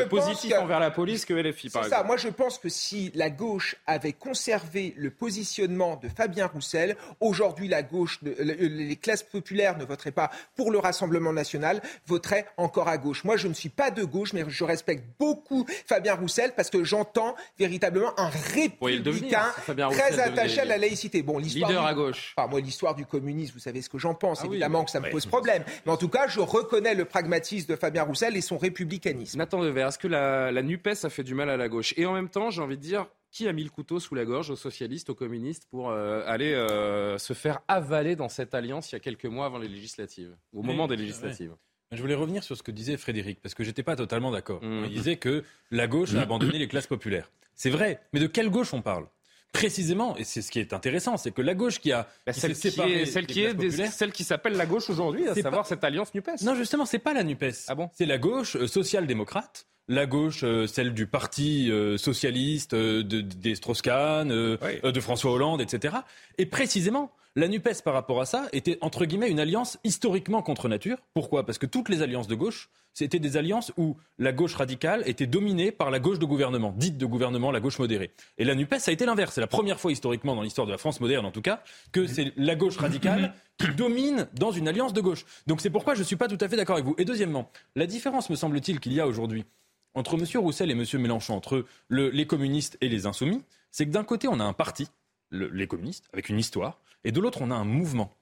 positif 0.08 0.54
envers 0.58 0.80
la 0.80 0.92
police 0.92 1.26
que 1.26 1.34
LFI, 1.34 1.70
par 1.70 1.84
exemple. 1.84 2.02
ça. 2.02 2.04
Moi, 2.04 2.18
je 2.18 2.30
pense 2.30 2.58
que 2.58 2.70
si 2.70 3.12
la 3.16 3.30
gauche 3.30 3.76
avait 3.88 4.14
conservé 4.14 4.94
le 4.98 5.10
positionnement 5.10 5.96
de 5.98 6.10
Fabien 6.10 6.48
Roussel, 6.48 6.96
aujourd'hui, 7.20 7.68
la 7.68 7.84
gauche, 7.84 8.20
les 8.22 8.96
classes 8.96 9.24
populaires 9.24 9.78
ne 9.78 9.86
voteraient 9.86 10.12
pas 10.12 10.30
pour 10.56 10.72
le 10.72 10.80
Rassemblement 10.80 11.34
national, 11.34 11.82
voteraient 12.06 12.46
encore 12.58 12.88
à 12.88 12.98
gauche. 12.98 13.24
Moi, 13.24 13.38
je 13.38 13.48
ne 13.48 13.54
suis 13.54 13.70
pas 13.70 13.92
de 13.92 14.04
gauche, 14.04 14.34
mais 14.34 14.44
je 14.48 14.64
respecte 14.64 15.04
beaucoup 15.20 15.66
Fabien 15.86 16.16
Roussel 16.16 16.54
parce 16.56 16.70
que 16.70 16.84
j'entends 16.84 17.36
véritablement 17.58 18.12
un 18.18 18.30
républicain 18.54 19.46
très 19.92 20.20
attaché 20.20 20.62
à 20.62 20.66
la 20.66 20.78
laïcité. 20.78 21.22
Bon, 21.22 21.38
l'histoire. 21.38 21.70
Leader 21.70 21.86
à 21.86 21.94
gauche. 21.94 22.34
Enfin, 22.38 22.48
moi, 22.48 22.60
l'histoire 22.62 22.96
du 22.96 23.06
communisme, 23.06 23.54
vous 23.56 23.60
savez 23.60 23.82
ce 23.82 23.90
que 23.90 23.98
j'en 23.98 24.14
pense. 24.14 24.40
Ah 24.42 24.46
Évidemment 24.46 24.84
que 24.84 24.92
ça 24.92 25.00
me 25.00 25.10
pose 25.10 25.26
problème. 25.26 25.64
Mais 25.86 25.92
en 25.92 25.98
tout 25.98 26.10
cas, 26.10 26.28
je 26.28 26.40
reconnais 26.40 26.96
le 26.96 27.06
pragmatisme 27.06 27.68
de 27.68 27.76
Fabien 27.76 28.04
Roussel 28.04 28.36
et 28.36 28.42
son 28.42 28.58
républicanisme. 28.58 29.38
Nathan 29.38 29.62
Devers, 29.62 29.79
est-ce 29.88 30.00
que 30.00 30.08
la, 30.08 30.52
la 30.52 30.62
NUPES 30.62 31.04
a 31.04 31.10
fait 31.10 31.24
du 31.24 31.34
mal 31.34 31.50
à 31.50 31.58
la 31.58 31.70
gauche? 31.70 31.94
Et 31.98 32.06
en 32.06 32.14
même 32.14 32.30
temps, 32.30 32.50
j'ai 32.50 32.62
envie 32.62 32.78
de 32.78 32.82
dire, 32.82 33.08
qui 33.32 33.48
a 33.48 33.54
mis 33.54 33.64
le 33.64 33.70
couteau 33.70 34.00
sous 34.00 34.16
la 34.16 34.26
gorge 34.26 34.50
aux 34.50 34.56
socialistes, 34.56 35.10
aux 35.10 35.16
communistes 35.16 35.68
pour 35.70 35.90
euh, 35.90 36.24
aller 36.26 36.54
euh, 36.54 37.18
se 37.18 37.34
faire 37.34 37.60
avaler 37.68 38.16
dans 38.16 38.30
cette 38.30 38.54
alliance 38.54 38.92
il 38.92 38.96
y 38.96 38.98
a 38.98 39.00
quelques 39.00 39.26
mois 39.26 39.46
avant 39.46 39.60
les 39.60 39.68
législatives, 39.68 40.36
au 40.54 40.64
moment 40.64 40.88
des 40.88 40.96
législatives 40.96 41.56
Je 41.92 42.02
voulais 42.02 42.16
revenir 42.16 42.44
sur 42.44 42.58
ce 42.58 42.64
que 42.64 42.72
disait 42.72 42.98
Frédéric, 42.98 43.42
parce 43.42 43.54
que 43.54 43.64
j'étais 43.64 43.84
pas 43.84 43.96
totalement 43.96 44.32
d'accord. 44.32 44.64
Mmh. 44.64 44.86
Il 44.86 44.92
disait 44.92 45.18
que 45.18 45.44
la 45.72 45.88
gauche 45.88 46.16
a 46.16 46.22
abandonné 46.22 46.58
les 46.58 46.68
classes 46.68 46.88
populaires. 46.88 47.32
C'est 47.56 47.70
vrai, 47.70 48.02
mais 48.14 48.20
de 48.20 48.28
quelle 48.28 48.50
gauche 48.50 48.74
on 48.74 48.82
parle? 48.82 49.08
Précisément, 49.52 50.16
et 50.18 50.24
c'est 50.24 50.42
ce 50.42 50.52
qui 50.52 50.60
est 50.60 50.74
intéressant, 50.74 51.18
c'est 51.18 51.32
que 51.32 51.42
la 51.42 51.56
gauche 51.56 51.80
qui 51.80 51.92
a 51.92 52.08
bah, 52.26 52.34
celle, 52.34 52.54
qui 52.54 52.68
est, 52.68 53.06
celle, 53.06 53.26
qui 53.26 53.42
est 53.42 53.88
celle 53.88 54.12
qui 54.12 54.24
s'appelle 54.24 54.54
la 54.54 54.66
gauche 54.66 54.90
aujourd'hui, 54.90 55.28
à 55.28 55.36
savoir 55.36 55.66
cette 55.66 55.84
alliance 55.84 56.14
Nupes. 56.14 56.30
Non, 56.42 56.56
justement, 56.56 56.86
c'est 56.86 57.00
pas 57.00 57.14
la 57.14 57.24
Nupes. 57.24 57.46
Ah 57.68 57.76
bon 57.76 57.90
C'est 57.94 58.06
la 58.06 58.18
gauche 58.18 58.56
euh, 58.56 58.68
social-démocrate 58.68 59.66
la 59.92 60.06
gauche, 60.06 60.44
euh, 60.44 60.68
celle 60.68 60.94
du 60.94 61.08
parti 61.08 61.72
euh, 61.72 61.98
socialiste, 61.98 62.76
de, 62.76 63.02
des 63.02 63.56
Strauss-Kahn, 63.56 64.30
de 64.30 65.00
François 65.00 65.32
Hollande, 65.32 65.62
etc. 65.62 65.96
Et 66.38 66.46
précisément, 66.46 67.12
la 67.36 67.48
NUPES, 67.48 67.84
par 67.84 67.94
rapport 67.94 68.20
à 68.22 68.26
ça, 68.26 68.48
était 68.54 68.78
entre 68.82 69.06
guillemets 69.06 69.30
une 69.30 69.40
alliance 69.40 69.78
historiquement 69.84 70.42
contre 70.42 70.68
nature. 70.68 70.98
Pourquoi? 71.14 71.46
Parce 71.46 71.58
que 71.58 71.66
toutes 71.66 71.90
les 71.90 72.02
alliances 72.02 72.28
de 72.28 72.36
gauche, 72.36 72.70
c'était 72.94 73.20
des 73.20 73.38
alliances 73.38 73.72
où 73.78 73.98
la 74.18 74.32
gauche 74.32 74.56
radicale 74.56 75.04
était 75.06 75.28
dominée 75.28 75.72
par 75.72 75.92
la 75.92 76.00
gauche 76.00 76.20
de 76.20 76.26
gouvernement, 76.26 76.74
dite 76.76 76.98
de 76.98 77.06
gouvernement, 77.06 77.52
la 77.52 77.60
gauche 77.60 77.78
modérée. 77.80 78.12
Et 78.38 78.46
la 78.46 78.56
NUPES, 78.56 78.80
ça 78.80 78.92
a 78.92 78.94
été 78.94 79.06
l'inverse. 79.06 79.36
C'est 79.36 79.42
la 79.42 79.48
première 79.48 79.80
fois 79.80 79.92
historiquement 79.92 80.36
dans 80.36 80.42
l'histoire 80.42 80.66
de 80.66 80.72
la 80.72 80.78
France 80.78 81.00
moderne, 81.00 81.26
en 81.26 81.32
tout 81.32 81.42
cas, 81.42 81.64
que 81.92 82.08
c'est 82.08 82.34
la 82.36 82.56
gauche 82.56 82.78
radicale 82.78 83.34
qui 83.58 83.68
domine 83.76 84.28
dans 84.34 84.52
une 84.52 84.68
alliance 84.68 84.94
de 84.94 85.02
gauche. 85.02 85.26
Donc 85.46 85.62
c'est 85.62 85.70
pourquoi 85.70 85.94
je 85.94 86.00
ne 86.00 86.06
suis 86.06 86.16
pas 86.16 86.28
tout 86.28 86.38
à 86.42 86.50
fait 86.50 86.56
d'accord 86.56 86.76
avec 86.76 86.86
vous. 86.86 86.96
Et 86.98 87.06
deuxièmement, 87.06 87.52
la 87.76 87.86
différence, 87.86 88.30
me 88.30 88.36
semble-t-il, 88.36 88.80
qu'il 88.80 88.94
y 88.94 89.00
a 89.00 89.08
aujourd'hui 89.08 89.46
entre 89.94 90.16
M. 90.16 90.26
Roussel 90.42 90.72
et 90.72 90.74
M. 90.74 90.84
Mélenchon, 91.02 91.36
entre 91.36 91.66
les 91.90 92.28
communistes 92.28 92.78
et 92.82 92.90
les 92.90 93.06
insoumis, 93.06 93.44
c'est 93.72 93.86
que 93.86 93.92
d'un 93.92 94.04
côté, 94.04 94.28
on 94.28 94.40
a 94.40 94.44
un 94.44 94.54
parti, 94.54 94.88
les 95.32 95.68
communistes, 95.68 96.06
avec 96.12 96.30
une 96.30 96.40
histoire, 96.40 96.80
et 97.04 97.12
de 97.12 97.20
l'autre, 97.20 97.42
on 97.42 97.52
a 97.52 97.56
un 97.56 97.66
mouvement. 97.66 98.16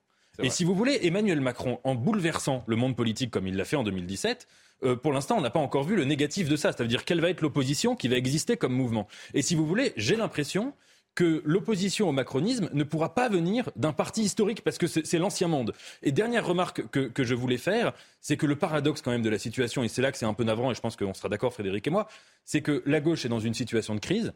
Et 0.43 0.51
si 0.51 0.63
vous 0.63 0.75
voulez, 0.75 0.99
Emmanuel 1.01 1.41
Macron, 1.41 1.79
en 1.83 1.95
bouleversant 1.95 2.63
le 2.67 2.75
monde 2.75 2.95
politique 2.95 3.31
comme 3.31 3.47
il 3.47 3.55
l'a 3.55 3.65
fait 3.65 3.75
en 3.75 3.83
2017, 3.83 4.47
euh, 4.83 4.95
pour 4.95 5.11
l'instant, 5.11 5.35
on 5.37 5.41
n'a 5.41 5.49
pas 5.49 5.59
encore 5.59 5.83
vu 5.83 5.95
le 5.95 6.03
négatif 6.03 6.47
de 6.47 6.55
ça. 6.55 6.71
C'est-à-dire 6.71 7.05
quelle 7.05 7.21
va 7.21 7.29
être 7.29 7.41
l'opposition 7.41 7.95
qui 7.95 8.07
va 8.07 8.17
exister 8.17 8.55
comme 8.55 8.73
mouvement. 8.73 9.07
Et 9.33 9.41
si 9.41 9.55
vous 9.55 9.65
voulez, 9.65 9.93
j'ai 9.97 10.15
l'impression 10.15 10.73
que 11.15 11.41
l'opposition 11.45 12.07
au 12.07 12.11
macronisme 12.11 12.69
ne 12.71 12.83
pourra 12.83 13.15
pas 13.15 13.27
venir 13.27 13.71
d'un 13.75 13.91
parti 13.91 14.21
historique 14.21 14.63
parce 14.63 14.77
que 14.77 14.85
c'est 14.85 15.17
l'ancien 15.17 15.47
monde. 15.47 15.73
Et 16.03 16.11
dernière 16.11 16.45
remarque 16.45 16.87
que, 16.91 17.07
que 17.07 17.23
je 17.23 17.33
voulais 17.33 17.57
faire, 17.57 17.93
c'est 18.21 18.37
que 18.37 18.45
le 18.45 18.55
paradoxe 18.55 19.01
quand 19.01 19.09
même 19.09 19.23
de 19.23 19.29
la 19.29 19.39
situation, 19.39 19.83
et 19.83 19.87
c'est 19.87 20.03
là 20.03 20.11
que 20.11 20.17
c'est 20.19 20.27
un 20.27 20.35
peu 20.35 20.43
navrant, 20.43 20.69
et 20.69 20.75
je 20.75 20.79
pense 20.79 20.95
qu'on 20.95 21.15
sera 21.15 21.27
d'accord 21.27 21.53
Frédéric 21.53 21.87
et 21.87 21.89
moi, 21.89 22.07
c'est 22.45 22.61
que 22.61 22.83
la 22.85 23.01
gauche 23.01 23.25
est 23.25 23.29
dans 23.29 23.39
une 23.39 23.55
situation 23.55 23.95
de 23.95 23.99
crise 23.99 24.31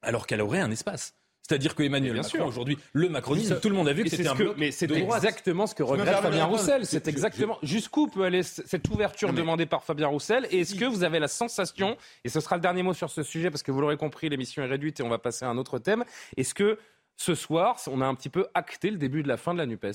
alors 0.00 0.26
qu'elle 0.26 0.40
aurait 0.40 0.60
un 0.60 0.70
espace. 0.70 1.14
C'est-à-dire 1.46 1.76
que 1.76 1.84
Emmanuel 1.84 2.16
Macron 2.16 2.46
aujourd'hui, 2.46 2.76
le 2.92 3.08
macronisme, 3.08 3.60
tout 3.60 3.68
le 3.68 3.76
monde 3.76 3.88
a 3.88 3.92
vu 3.92 4.02
que 4.02 4.10
c'était 4.10 4.26
un 4.26 4.34
bloc 4.34 4.56
Mais 4.58 4.72
c'est 4.72 4.90
exactement 4.90 5.68
ce 5.68 5.76
que 5.76 5.84
regrette 5.84 6.16
Fabien 6.16 6.46
Roussel. 6.46 6.84
C'est 6.84 7.06
exactement 7.06 7.58
jusqu'où 7.62 8.08
peut 8.08 8.24
aller 8.24 8.42
cette 8.42 8.88
ouverture 8.88 9.32
demandée 9.32 9.66
par 9.66 9.84
Fabien 9.84 10.08
Roussel. 10.08 10.48
Et 10.50 10.60
est-ce 10.60 10.74
que 10.74 10.84
vous 10.84 11.04
avez 11.04 11.20
la 11.20 11.28
sensation, 11.28 11.96
et 12.24 12.28
ce 12.28 12.40
sera 12.40 12.56
le 12.56 12.62
dernier 12.62 12.82
mot 12.82 12.94
sur 12.94 13.10
ce 13.10 13.22
sujet 13.22 13.50
parce 13.50 13.62
que 13.62 13.70
vous 13.70 13.80
l'aurez 13.80 13.96
compris, 13.96 14.28
l'émission 14.28 14.62
est 14.62 14.66
réduite 14.66 14.98
et 14.98 15.02
on 15.02 15.08
va 15.08 15.18
passer 15.18 15.44
à 15.44 15.48
un 15.48 15.56
autre 15.56 15.78
thème. 15.78 16.04
Est-ce 16.36 16.54
que 16.54 16.78
ce 17.16 17.34
soir, 17.34 17.80
on 17.86 18.00
a 18.00 18.06
un 18.06 18.14
petit 18.14 18.28
peu 18.28 18.46
acté 18.54 18.90
le 18.90 18.98
début 18.98 19.22
de 19.22 19.28
la 19.28 19.36
fin 19.36 19.54
de 19.54 19.58
la 19.58 19.66
Nupes? 19.66 19.86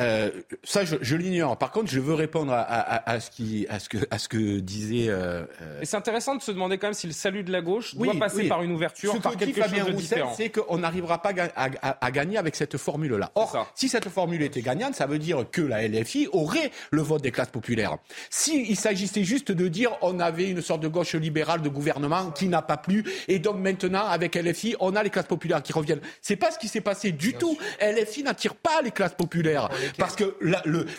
Euh, 0.00 0.30
ça, 0.64 0.84
je, 0.84 0.96
je 1.00 1.14
l'ignore. 1.14 1.56
Par 1.56 1.70
contre, 1.70 1.88
je 1.88 2.00
veux 2.00 2.14
répondre 2.14 2.52
à, 2.52 2.62
à, 2.62 3.12
à, 3.12 3.20
ce, 3.20 3.30
qui, 3.30 3.64
à, 3.68 3.78
ce, 3.78 3.88
que, 3.88 3.98
à 4.10 4.18
ce 4.18 4.28
que 4.28 4.58
disait. 4.58 5.08
Euh, 5.08 5.44
euh 5.62 5.80
c'est 5.84 5.96
intéressant 5.96 6.34
de 6.34 6.42
se 6.42 6.50
demander 6.50 6.78
quand 6.78 6.88
même 6.88 6.94
si 6.94 7.06
le 7.06 7.12
salut 7.12 7.44
de 7.44 7.52
la 7.52 7.60
gauche 7.60 7.94
doit 7.94 8.14
passer 8.18 8.48
par 8.48 8.62
une 8.62 8.72
ouverture, 8.72 9.20
par 9.20 9.36
quelque 9.36 9.62
chose 9.62 9.86
de 9.86 9.92
différent. 9.92 10.34
C'est 10.36 10.50
qu'on 10.50 10.78
n'arrivera 10.78 11.22
pas 11.22 11.32
à, 11.54 12.10
gagner 12.10 12.38
avec 12.38 12.56
cette 12.56 12.76
formule-là. 12.76 13.30
Or, 13.36 13.70
si 13.76 13.88
cette 13.88 14.08
formule 14.08 14.42
était 14.42 14.62
gagnante, 14.62 14.96
ça 14.96 15.06
veut 15.06 15.20
dire 15.20 15.44
que 15.50 15.62
la 15.62 15.86
LFI 15.86 16.28
aurait 16.32 16.72
le 16.90 17.02
vote 17.02 17.22
des 17.22 17.30
classes 17.30 17.50
populaires. 17.50 17.96
S'il 18.30 18.68
il 18.68 18.76
s'agissait 18.76 19.24
juste 19.24 19.52
de 19.52 19.68
dire 19.68 19.92
on 20.02 20.18
avait 20.18 20.50
une 20.50 20.62
sorte 20.62 20.80
de 20.80 20.88
gauche 20.88 21.14
libérale 21.14 21.62
de 21.62 21.68
gouvernement 21.68 22.32
qui 22.32 22.48
n'a 22.48 22.62
pas 22.62 22.76
plu, 22.76 23.04
et 23.28 23.38
donc 23.38 23.58
maintenant 23.58 24.06
avec 24.06 24.34
LFI, 24.34 24.74
on 24.80 24.96
a 24.96 25.02
les 25.04 25.10
classes 25.10 25.26
populaires 25.26 25.62
qui 25.62 25.72
reviennent. 25.72 26.00
C'est 26.20 26.36
pas 26.36 26.50
ce 26.50 26.58
qui 26.58 26.66
s'est 26.66 26.80
passé 26.80 27.12
du 27.12 27.34
tout. 27.34 27.56
LFI 27.80 28.24
n'attire 28.24 28.56
pas 28.56 28.82
les 28.82 28.90
classes 28.90 29.14
populaires. 29.14 29.68
Parce 29.98 30.16
que 30.16 30.36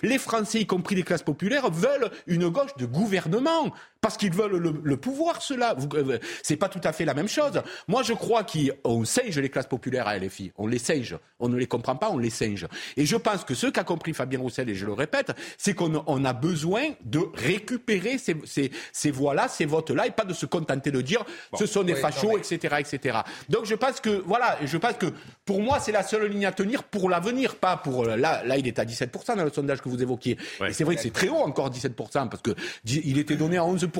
les 0.03 0.17
Français, 0.17 0.61
y 0.61 0.65
compris 0.65 0.95
les 0.95 1.03
classes 1.03 1.23
populaires, 1.23 1.69
veulent 1.69 2.11
une 2.27 2.49
gauche 2.49 2.75
de 2.77 2.85
gouvernement 2.85 3.73
parce 4.05 4.17
qu'ils 4.17 4.33
veulent 4.33 4.57
le, 4.83 4.97
pouvoir, 4.97 5.41
cela. 5.41 5.75
Euh, 5.95 6.19
c'est 6.43 6.57
pas 6.57 6.69
tout 6.69 6.79
à 6.83 6.93
fait 6.93 7.05
la 7.05 7.15
même 7.15 7.27
chose. 7.27 7.63
Moi, 7.87 8.03
je 8.03 8.13
crois 8.13 8.43
qu'on 8.43 9.03
singe 9.03 9.39
les 9.39 9.49
classes 9.49 9.65
populaires 9.65 10.07
à 10.07 10.15
LFI. 10.15 10.51
On 10.59 10.67
les 10.67 10.77
singe. 10.77 11.17
On 11.39 11.49
ne 11.49 11.57
les 11.57 11.65
comprend 11.65 11.95
pas, 11.95 12.11
on 12.11 12.19
les 12.19 12.29
singe. 12.29 12.67
Et 12.97 13.07
je 13.07 13.15
pense 13.15 13.43
que 13.43 13.55
ce 13.55 13.65
qu'a 13.65 13.83
compris 13.83 14.13
Fabien 14.13 14.39
Roussel, 14.39 14.69
et 14.69 14.75
je 14.75 14.85
le 14.85 14.93
répète, 14.93 15.31
c'est 15.57 15.73
qu'on 15.73 16.23
a 16.23 16.33
besoin 16.33 16.83
de 17.03 17.19
récupérer 17.33 18.19
ces, 18.19 18.35
ces, 18.45 18.69
ces 18.93 19.09
voix-là, 19.09 19.47
ces 19.47 19.65
votes-là, 19.65 20.05
et 20.05 20.11
pas 20.11 20.23
de 20.23 20.33
se 20.33 20.45
contenter 20.45 20.91
de 20.91 21.01
dire 21.01 21.25
ce 21.57 21.65
sont 21.65 21.81
des 21.81 21.95
fachos, 21.95 22.37
etc., 22.37 22.75
etc. 22.77 23.17
Donc 23.49 23.65
je 23.65 23.73
pense 23.73 24.01
que, 24.01 24.21
voilà, 24.27 24.59
je 24.63 24.77
pense 24.77 24.97
que 24.97 25.07
pour 25.45 25.63
moi, 25.63 25.79
c'est 25.79 25.91
la 25.91 26.03
seule 26.03 26.27
ligne 26.27 26.45
à 26.45 26.51
tenir 26.51 26.83
pour 26.83 27.09
l'avenir, 27.09 27.55
pas 27.55 27.77
pour. 27.77 28.05
Là, 28.05 28.43
là, 28.43 28.57
il 28.57 28.67
est 28.67 28.77
à 28.77 28.85
17% 28.85 29.35
dans 29.35 29.43
le 29.43 29.51
sondage 29.51 29.81
que 29.81 29.89
vous 29.89 30.03
évoquiez. 30.03 30.37
Et 30.67 30.73
c'est 30.73 30.83
vrai 30.83 30.95
que 30.95 31.01
c'est 31.01 31.09
très 31.09 31.29
haut 31.29 31.37
encore 31.37 31.71
17%, 31.71 32.29
parce 32.29 32.43
qu'il 32.43 33.17
était 33.17 33.35
donné 33.35 33.57
à 33.57 33.63
11% 33.63 33.94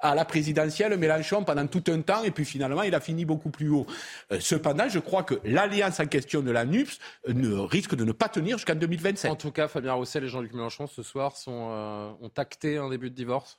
à 0.00 0.14
la 0.14 0.24
présidentielle 0.24 0.96
Mélenchon 0.96 1.44
pendant 1.44 1.66
tout 1.66 1.84
un 1.88 2.00
temps 2.00 2.22
et 2.24 2.30
puis 2.30 2.44
finalement 2.44 2.82
il 2.82 2.94
a 2.94 3.00
fini 3.00 3.24
beaucoup 3.24 3.50
plus 3.50 3.68
haut. 3.68 3.86
Euh, 4.32 4.38
cependant, 4.40 4.88
je 4.88 4.98
crois 4.98 5.22
que 5.22 5.34
l'alliance 5.44 6.00
en 6.00 6.06
question 6.06 6.42
de 6.42 6.50
la 6.50 6.64
NUPS 6.64 6.98
euh, 7.28 7.62
risque 7.62 7.94
de 7.94 8.04
ne 8.04 8.12
pas 8.12 8.28
tenir 8.28 8.58
jusqu'en 8.58 8.74
2027. 8.74 9.30
En 9.30 9.36
tout 9.36 9.52
cas, 9.52 9.68
Fabien 9.68 9.94
Roussel 9.94 10.24
et 10.24 10.28
Jean-Luc 10.28 10.52
Mélenchon 10.52 10.86
ce 10.86 11.02
soir 11.02 11.34
euh, 11.48 12.12
ont 12.20 12.32
acté 12.36 12.78
un 12.78 12.90
début 12.90 13.10
de 13.10 13.14
divorce 13.14 13.58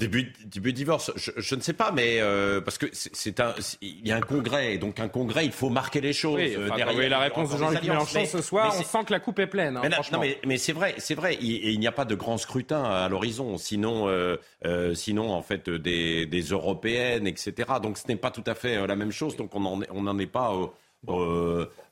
Début, 0.00 0.32
début 0.46 0.72
divorce, 0.72 1.12
je, 1.14 1.30
je, 1.36 1.54
ne 1.54 1.60
sais 1.60 1.74
pas, 1.74 1.92
mais 1.92 2.20
euh, 2.20 2.62
parce 2.62 2.78
que 2.78 2.86
c'est 2.92 3.38
un, 3.38 3.54
il 3.82 4.08
y 4.08 4.10
a 4.10 4.16
un 4.16 4.20
congrès, 4.20 4.78
donc 4.78 4.98
un 4.98 5.08
congrès, 5.08 5.44
il 5.44 5.52
faut 5.52 5.68
marquer 5.68 6.00
les 6.00 6.14
choses. 6.14 6.36
Oui, 6.36 6.54
euh, 6.56 6.70
derrière, 6.74 7.10
la 7.10 7.18
réponse 7.18 7.52
de 7.52 7.58
Jean-Luc 7.58 7.82
Mélenchon 7.82 8.24
ce 8.24 8.40
soir, 8.40 8.74
on 8.78 8.82
sent 8.82 9.04
que 9.06 9.12
la 9.12 9.20
coupe 9.20 9.38
est 9.40 9.46
pleine. 9.46 9.76
Hein, 9.76 9.82
mais, 9.82 9.90
non, 9.90 10.18
mais, 10.18 10.38
mais 10.46 10.56
c'est 10.56 10.72
vrai, 10.72 10.94
c'est 10.96 11.14
vrai, 11.14 11.36
il, 11.42 11.78
n'y 11.78 11.86
a 11.86 11.92
pas 11.92 12.06
de 12.06 12.14
grand 12.14 12.38
scrutin 12.38 12.82
à 12.82 13.10
l'horizon, 13.10 13.58
sinon, 13.58 14.08
euh, 14.08 14.38
euh, 14.64 14.94
sinon 14.94 15.32
en 15.32 15.42
fait 15.42 15.68
des, 15.68 16.24
des, 16.24 16.40
européennes, 16.40 17.26
etc. 17.26 17.68
Donc 17.82 17.98
ce 17.98 18.08
n'est 18.08 18.16
pas 18.16 18.30
tout 18.30 18.44
à 18.46 18.54
fait 18.54 18.86
la 18.86 18.96
même 18.96 19.12
chose, 19.12 19.36
donc 19.36 19.54
on 19.54 19.60
n'en 19.60 19.80
on 19.90 20.06
en 20.06 20.18
est 20.18 20.26
pas 20.26 20.50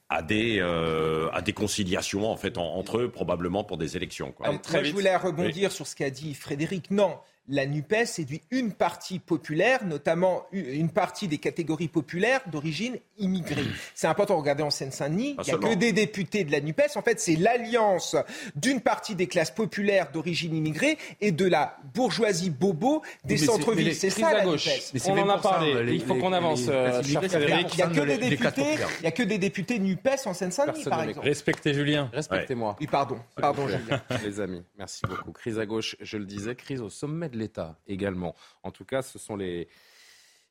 à 0.09 0.23
des, 0.23 0.59
euh, 0.61 1.29
à 1.33 1.43
des 1.43 1.53
conciliations 1.53 2.31
en 2.31 2.37
fait 2.37 2.57
entre 2.57 2.99
eux, 2.99 3.11
probablement 3.11 3.65
pour 3.65 3.77
des 3.77 3.97
élections. 3.97 4.33
Quoi. 4.33 4.57
très 4.59 4.85
je 4.85 4.93
voulais 4.93 5.15
rebondir 5.17 5.71
sur 5.71 5.87
ce 5.87 5.95
qu'a 5.95 6.11
dit 6.11 6.35
Frédéric. 6.35 6.91
Non, 6.91 7.19
la 7.49 7.67
NUPES 7.67 8.05
séduit 8.05 8.43
une 8.50 8.73
partie 8.73 9.19
populaire, 9.19 9.85
notamment 9.85 10.47
une 10.52 10.90
partie 10.90 11.28
des 11.28 11.38
catégories 11.38 11.88
populaires 11.88 12.40
d'origine 12.47 12.99
immigrée. 13.19 13.64
C'est 13.95 14.07
important 14.07 14.35
de 14.35 14.40
regarder 14.40 14.62
en 14.62 14.71
Seine-Saint-Denis. 14.71 15.37
Il 15.38 15.45
n'y 15.45 15.50
a 15.52 15.59
que 15.59 15.75
des 15.75 15.93
députés 15.93 16.45
de 16.45 16.52
la 16.52 16.61
NUPES. 16.61 16.97
En 16.97 17.02
fait, 17.02 17.21
c'est 17.21 17.37
l'alliance 17.37 18.17
d'une 18.55 18.81
partie 18.81 19.14
des 19.14 19.26
classes 19.26 19.50
populaires 19.50 20.11
d'origine 20.12 20.55
immigrée 20.55 20.99
et 21.21 21.33
de 21.33 21.47
la 21.47 21.76
bourgeoisie 21.95 22.50
bobo 22.50 23.02
des 23.25 23.38
centres-villes. 23.38 23.95
C'est 23.95 24.11
ça 24.11 24.33
la 24.33 24.45
gauche. 24.45 24.69
NUPES. 24.93 25.09
On 25.09 25.19
en 25.19 25.28
a 25.31 25.38
parlé. 25.38 25.95
il 25.95 26.05
faut 26.05 26.17
qu'on 26.17 26.33
avance, 26.33 26.67
euh, 26.69 27.00
Il 27.05 27.11
n'y 27.11 27.17
a, 27.17 27.21
que 27.21 28.00
des 28.05 28.19
députés, 28.19 28.76
il 29.00 29.05
y 29.05 29.07
a 29.07 29.11
que 29.11 29.23
des 29.23 29.38
députés 29.38 29.78
NUPES 29.78 30.26
en 30.26 30.35
Seine-Saint-Denis, 30.35 30.85
par 30.85 31.02
exemple. 31.02 31.26
Respectez 31.26 31.73
Julien. 31.73 32.11
Respectez-moi. 32.12 32.76
Oui, 32.81 32.87
pardon. 32.87 33.19
Pardon, 33.37 33.67
Julien. 33.69 34.02
Les 34.23 34.40
amis, 34.40 34.62
merci 34.76 35.02
beaucoup. 35.09 35.33
Crise 35.33 35.59
à 35.59 35.67
gauche, 35.67 35.97
je 36.00 36.19
le 36.19 36.26
disais, 36.26 36.55
crise 36.55 36.83
au 36.83 36.90
sommet 36.90 37.28
de 37.28 37.38
l'État 37.38 37.78
également. 37.87 38.35
En 38.62 38.71
tout 38.71 38.85
cas, 38.85 39.02
ce 39.02 39.18
sont 39.18 39.37
les, 39.37 39.68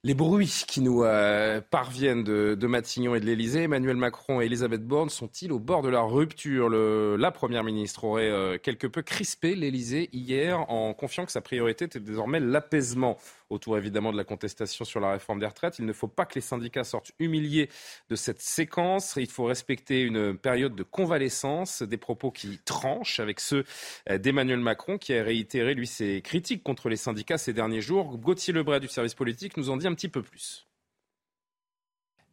bruits 0.03 0.63
qui 0.67 0.81
nous 0.81 1.03
euh, 1.03 1.61
parviennent 1.61 2.23
de, 2.23 2.67
Matignon 2.67 3.15
et 3.15 3.19
de 3.19 3.25
l'Elysée, 3.25 3.63
Emmanuel 3.63 3.97
Macron 3.97 4.41
et 4.41 4.45
Elisabeth 4.45 4.85
Borne 4.85 5.09
sont-ils 5.09 5.51
au 5.51 5.59
bord 5.59 5.81
de 5.81 5.89
la 5.89 6.01
rupture? 6.01 6.69
La 6.69 7.31
Première 7.31 7.63
ministre 7.63 8.05
aurait 8.05 8.29
euh, 8.29 8.57
quelque 8.57 8.87
peu 8.87 9.01
crispé 9.01 9.55
l'Elysée 9.55 10.09
hier 10.13 10.59
en 10.71 10.93
confiant 10.93 11.25
que 11.25 11.31
sa 11.31 11.41
priorité 11.41 11.85
était 11.85 11.99
désormais 11.99 12.39
l'apaisement 12.39 13.17
autour 13.49 13.77
évidemment 13.77 14.11
de 14.11 14.17
la 14.17 14.23
contestation 14.23 14.85
sur 14.85 14.99
la 14.99 15.11
réforme 15.11 15.39
des 15.39 15.45
retraites. 15.45 15.79
Il 15.79 15.85
ne 15.85 15.93
faut 15.93 16.07
pas 16.07 16.25
que 16.25 16.35
les 16.35 16.41
syndicats 16.41 16.83
sortent 16.83 17.11
humiliés 17.19 17.69
de 18.09 18.15
cette 18.15 18.41
séquence. 18.41 19.15
Il 19.17 19.29
faut 19.29 19.45
respecter 19.45 20.01
une 20.01 20.37
période 20.37 20.75
de 20.75 20.83
convalescence, 20.83 21.81
des 21.81 21.97
propos 21.97 22.31
qui 22.31 22.59
tranchent 22.65 23.19
avec 23.19 23.39
ceux 23.39 23.63
euh, 24.09 24.17
d'Emmanuel 24.17 24.59
Macron 24.59 24.97
qui 24.97 25.13
a 25.13 25.23
réitéré 25.23 25.73
lui 25.73 25.87
ses 25.87 26.21
critiques 26.21 26.63
contre 26.63 26.89
les 26.89 26.97
syndicats 26.97 27.37
ces 27.37 27.53
derniers 27.53 27.81
jours. 27.81 28.17
Gauthier 28.17 28.53
Lebray 28.53 28.79
du 28.79 28.87
service 28.87 29.15
politique 29.15 29.57
nous 29.57 29.69
en 29.69 29.77
dit 29.77 29.87
un 29.87 29.93
petit 29.93 30.09
peu 30.09 30.21
plus. 30.21 30.66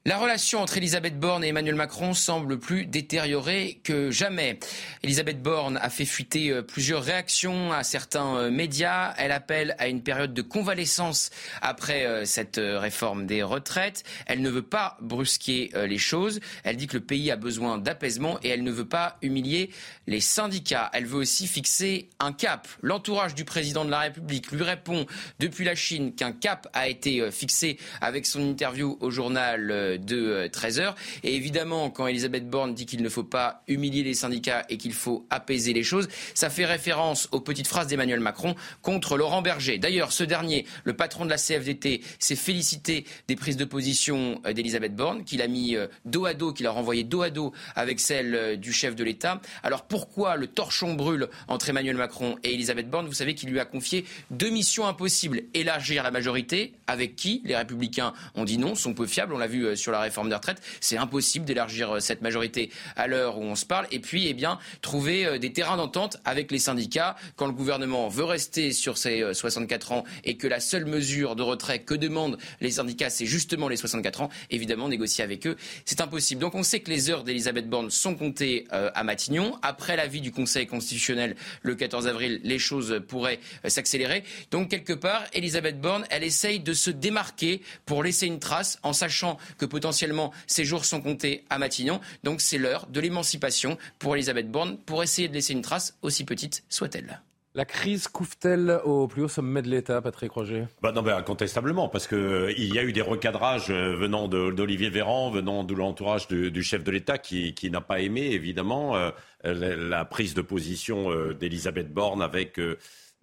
La 0.06 0.18
relation 0.18 0.60
entre 0.60 0.76
Elisabeth 0.76 1.18
Borne 1.18 1.44
et 1.44 1.48
Emmanuel 1.48 1.76
Macron 1.76 2.12
semble 2.12 2.58
plus 2.58 2.84
détériorée 2.84 3.80
que 3.84 4.10
jamais. 4.10 4.58
Elisabeth 5.02 5.40
Borne 5.40 5.78
a 5.78 5.88
fait 5.88 6.04
fuiter 6.04 6.50
euh, 6.50 6.60
plusieurs 6.60 7.02
réactions 7.02 7.72
à 7.72 7.84
certains 7.84 8.36
euh, 8.36 8.50
médias. 8.50 9.14
Elle 9.16 9.32
appelle 9.32 9.74
à 9.78 9.88
une 9.88 10.02
période 10.02 10.34
de 10.34 10.42
convalescence 10.42 11.30
après 11.62 12.04
euh, 12.04 12.26
cette 12.26 12.60
réforme 12.62 13.24
des 13.24 13.42
retraites. 13.42 14.04
Elle 14.26 14.42
ne 14.42 14.50
veut 14.50 14.60
pas 14.60 14.98
brusquer 15.00 15.70
les 15.74 15.96
choses. 15.96 16.40
Elle 16.64 16.76
dit 16.76 16.86
que 16.86 16.98
le 16.98 17.02
pays 17.02 17.30
a 17.30 17.36
besoin 17.36 17.78
d'apaisement 17.78 18.38
et 18.42 18.50
elle 18.50 18.62
ne 18.62 18.70
veut 18.70 18.86
pas 18.86 19.16
humilier 19.22 19.70
les 20.06 20.20
syndicats. 20.20 20.90
Elle 20.92 21.06
veut 21.06 21.16
aussi 21.16 21.46
fixer 21.46 22.10
un 22.20 22.34
cap. 22.34 22.68
L'entourage 22.82 23.34
du 23.34 23.46
président 23.46 23.86
de 23.86 23.90
la 23.90 24.00
République 24.00 24.52
lui 24.52 24.64
répond 24.64 25.06
depuis 25.38 25.64
la 25.64 25.74
Chine 25.74 26.14
qu'un 26.14 26.32
cap 26.32 26.68
a 26.74 26.88
été 26.88 27.30
fixé 27.30 27.78
avec 28.02 28.26
son 28.26 28.42
interview 28.42 28.98
au 29.00 29.10
journal 29.10 29.93
de 29.98 30.48
13 30.52 30.80
euh. 30.80 30.90
Et 31.22 31.34
évidemment, 31.34 31.90
quand 31.90 32.06
Elisabeth 32.06 32.48
Borne 32.48 32.74
dit 32.74 32.86
qu'il 32.86 33.02
ne 33.02 33.08
faut 33.08 33.24
pas 33.24 33.62
humilier 33.68 34.02
les 34.02 34.14
syndicats 34.14 34.64
et 34.68 34.76
qu'il 34.76 34.92
faut 34.92 35.26
apaiser 35.30 35.72
les 35.72 35.82
choses, 35.82 36.08
ça 36.34 36.50
fait 36.50 36.64
référence 36.64 37.28
aux 37.32 37.40
petites 37.40 37.66
phrases 37.66 37.86
d'Emmanuel 37.86 38.20
Macron 38.20 38.54
contre 38.82 39.16
Laurent 39.16 39.42
Berger. 39.42 39.78
D'ailleurs, 39.78 40.12
ce 40.12 40.24
dernier, 40.24 40.66
le 40.84 40.94
patron 40.94 41.24
de 41.24 41.30
la 41.30 41.36
CFDT, 41.36 42.02
s'est 42.18 42.36
félicité 42.36 43.04
des 43.28 43.36
prises 43.36 43.56
de 43.56 43.64
position 43.64 44.40
euh, 44.46 44.52
d'Elisabeth 44.52 44.94
Borne, 44.94 45.24
qu'il 45.24 45.42
a 45.42 45.48
mis 45.48 45.76
euh, 45.76 45.86
dos 46.04 46.26
à 46.26 46.34
dos, 46.34 46.52
qu'il 46.52 46.66
a 46.66 46.70
renvoyé 46.70 47.04
dos 47.04 47.22
à 47.22 47.30
dos 47.30 47.52
avec 47.74 48.00
celle 48.00 48.58
du 48.58 48.72
chef 48.72 48.94
de 48.94 49.04
l'État. 49.04 49.40
Alors 49.62 49.84
pourquoi 49.84 50.36
le 50.36 50.46
torchon 50.46 50.94
brûle 50.94 51.28
entre 51.48 51.68
Emmanuel 51.68 51.96
Macron 51.96 52.36
et 52.42 52.54
Elisabeth 52.54 52.88
Borne? 52.88 53.06
Vous 53.06 53.12
savez 53.12 53.34
qu'il 53.34 53.50
lui 53.50 53.60
a 53.60 53.64
confié 53.64 54.04
deux 54.30 54.50
missions 54.50 54.86
impossibles. 54.86 55.42
Élargir 55.54 56.02
la 56.02 56.10
majorité, 56.10 56.72
avec 56.86 57.16
qui? 57.16 57.42
Les 57.44 57.56
républicains 57.56 58.12
ont 58.34 58.44
dit 58.44 58.58
non, 58.58 58.74
sont 58.74 58.94
peu 58.94 59.06
fiables, 59.06 59.34
on 59.34 59.38
l'a 59.38 59.46
vu 59.46 59.76
la 59.92 60.00
réforme 60.00 60.28
des 60.28 60.34
retraites. 60.34 60.60
C'est 60.80 60.96
impossible 60.96 61.44
d'élargir 61.44 61.96
euh, 61.96 62.00
cette 62.00 62.22
majorité 62.22 62.70
à 62.96 63.06
l'heure 63.06 63.38
où 63.38 63.42
on 63.42 63.54
se 63.54 63.66
parle. 63.66 63.86
Et 63.90 63.98
puis, 63.98 64.26
eh 64.28 64.34
bien, 64.34 64.58
trouver 64.82 65.26
euh, 65.26 65.38
des 65.38 65.52
terrains 65.52 65.76
d'entente 65.76 66.18
avec 66.24 66.50
les 66.50 66.58
syndicats 66.58 67.16
quand 67.36 67.46
le 67.46 67.52
gouvernement 67.52 68.08
veut 68.08 68.24
rester 68.24 68.72
sur 68.72 68.98
ses 68.98 69.34
64 69.34 69.92
euh, 69.92 69.94
ans 69.96 70.04
et 70.24 70.36
que 70.36 70.46
la 70.46 70.60
seule 70.60 70.84
mesure 70.84 71.36
de 71.36 71.42
retrait 71.42 71.80
que 71.80 71.94
demandent 71.94 72.38
les 72.60 72.72
syndicats, 72.72 73.10
c'est 73.10 73.26
justement 73.26 73.68
les 73.68 73.76
64 73.76 74.22
ans. 74.22 74.28
Évidemment, 74.50 74.88
négocier 74.88 75.24
avec 75.24 75.46
eux, 75.46 75.56
c'est 75.84 76.00
impossible. 76.00 76.40
Donc, 76.40 76.54
on 76.54 76.62
sait 76.62 76.80
que 76.80 76.90
les 76.90 77.10
heures 77.10 77.24
d'Elisabeth 77.24 77.68
Borne 77.68 77.90
sont 77.90 78.14
comptées 78.14 78.66
à 78.70 79.04
Matignon. 79.04 79.58
Après 79.62 79.96
l'avis 79.96 80.20
du 80.20 80.32
Conseil 80.32 80.66
constitutionnel 80.66 81.36
le 81.62 81.74
14 81.74 82.06
avril, 82.06 82.40
les 82.44 82.58
choses 82.58 83.00
pourraient 83.08 83.40
s'accélérer. 83.66 84.24
Donc, 84.50 84.70
quelque 84.70 84.92
part, 84.92 85.24
Elisabeth 85.32 85.80
Borne, 85.80 86.04
elle 86.10 86.24
essaye 86.24 86.60
de 86.60 86.72
se 86.72 86.90
démarquer 86.90 87.62
pour 87.86 88.02
laisser 88.02 88.26
une 88.26 88.38
trace 88.38 88.78
en 88.82 88.92
sachant 88.92 89.38
que 89.58 89.66
potentiellement 89.74 90.30
ces 90.46 90.64
jours 90.64 90.84
sont 90.84 91.00
comptés 91.00 91.44
à 91.50 91.58
Matignon. 91.58 92.00
Donc 92.22 92.40
c'est 92.40 92.58
l'heure 92.58 92.86
de 92.86 93.00
l'émancipation 93.00 93.76
pour 93.98 94.14
Elisabeth 94.14 94.48
Borne 94.48 94.78
pour 94.78 95.02
essayer 95.02 95.26
de 95.26 95.34
laisser 95.34 95.52
une 95.52 95.62
trace 95.62 95.98
aussi 96.02 96.22
petite 96.22 96.62
soit-elle. 96.68 97.20
La 97.56 97.64
crise 97.64 98.06
couvre-t-elle 98.06 98.80
au 98.84 99.08
plus 99.08 99.22
haut 99.22 99.28
sommet 99.28 99.62
de 99.62 99.68
l'État, 99.68 100.00
Patrick 100.00 100.30
Roger? 100.30 100.66
Bah 100.80 100.92
Non, 100.92 101.02
mais 101.02 101.10
incontestablement, 101.10 101.88
parce 101.88 102.06
qu'il 102.06 102.18
euh, 102.18 102.52
y 102.56 102.78
a 102.78 102.84
eu 102.84 102.92
des 102.92 103.00
recadrages 103.00 103.70
euh, 103.70 103.96
venant 103.96 104.28
d'Olivier 104.28 104.90
Véran, 104.90 105.30
venant 105.30 105.64
de 105.64 105.74
l'entourage 105.74 106.28
du, 106.28 106.62
chef 106.62 106.84
de 106.84 106.90
l'État, 106.92 107.18
qui, 107.18 107.54
n'a 107.70 107.80
pas 107.80 108.00
aimé, 108.00 108.22
évidemment, 108.32 108.96
euh, 108.96 109.10
la, 109.44 110.04
prise 110.04 110.34
de 110.34 110.42
position 110.42 111.10
d'Elisabeth 111.32 111.92
Borne 111.92 112.22
avec 112.22 112.58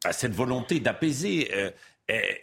bah, 0.04 0.14
cette 0.14 0.34
volonté 0.34 0.80
d'apaiser. 0.80 1.52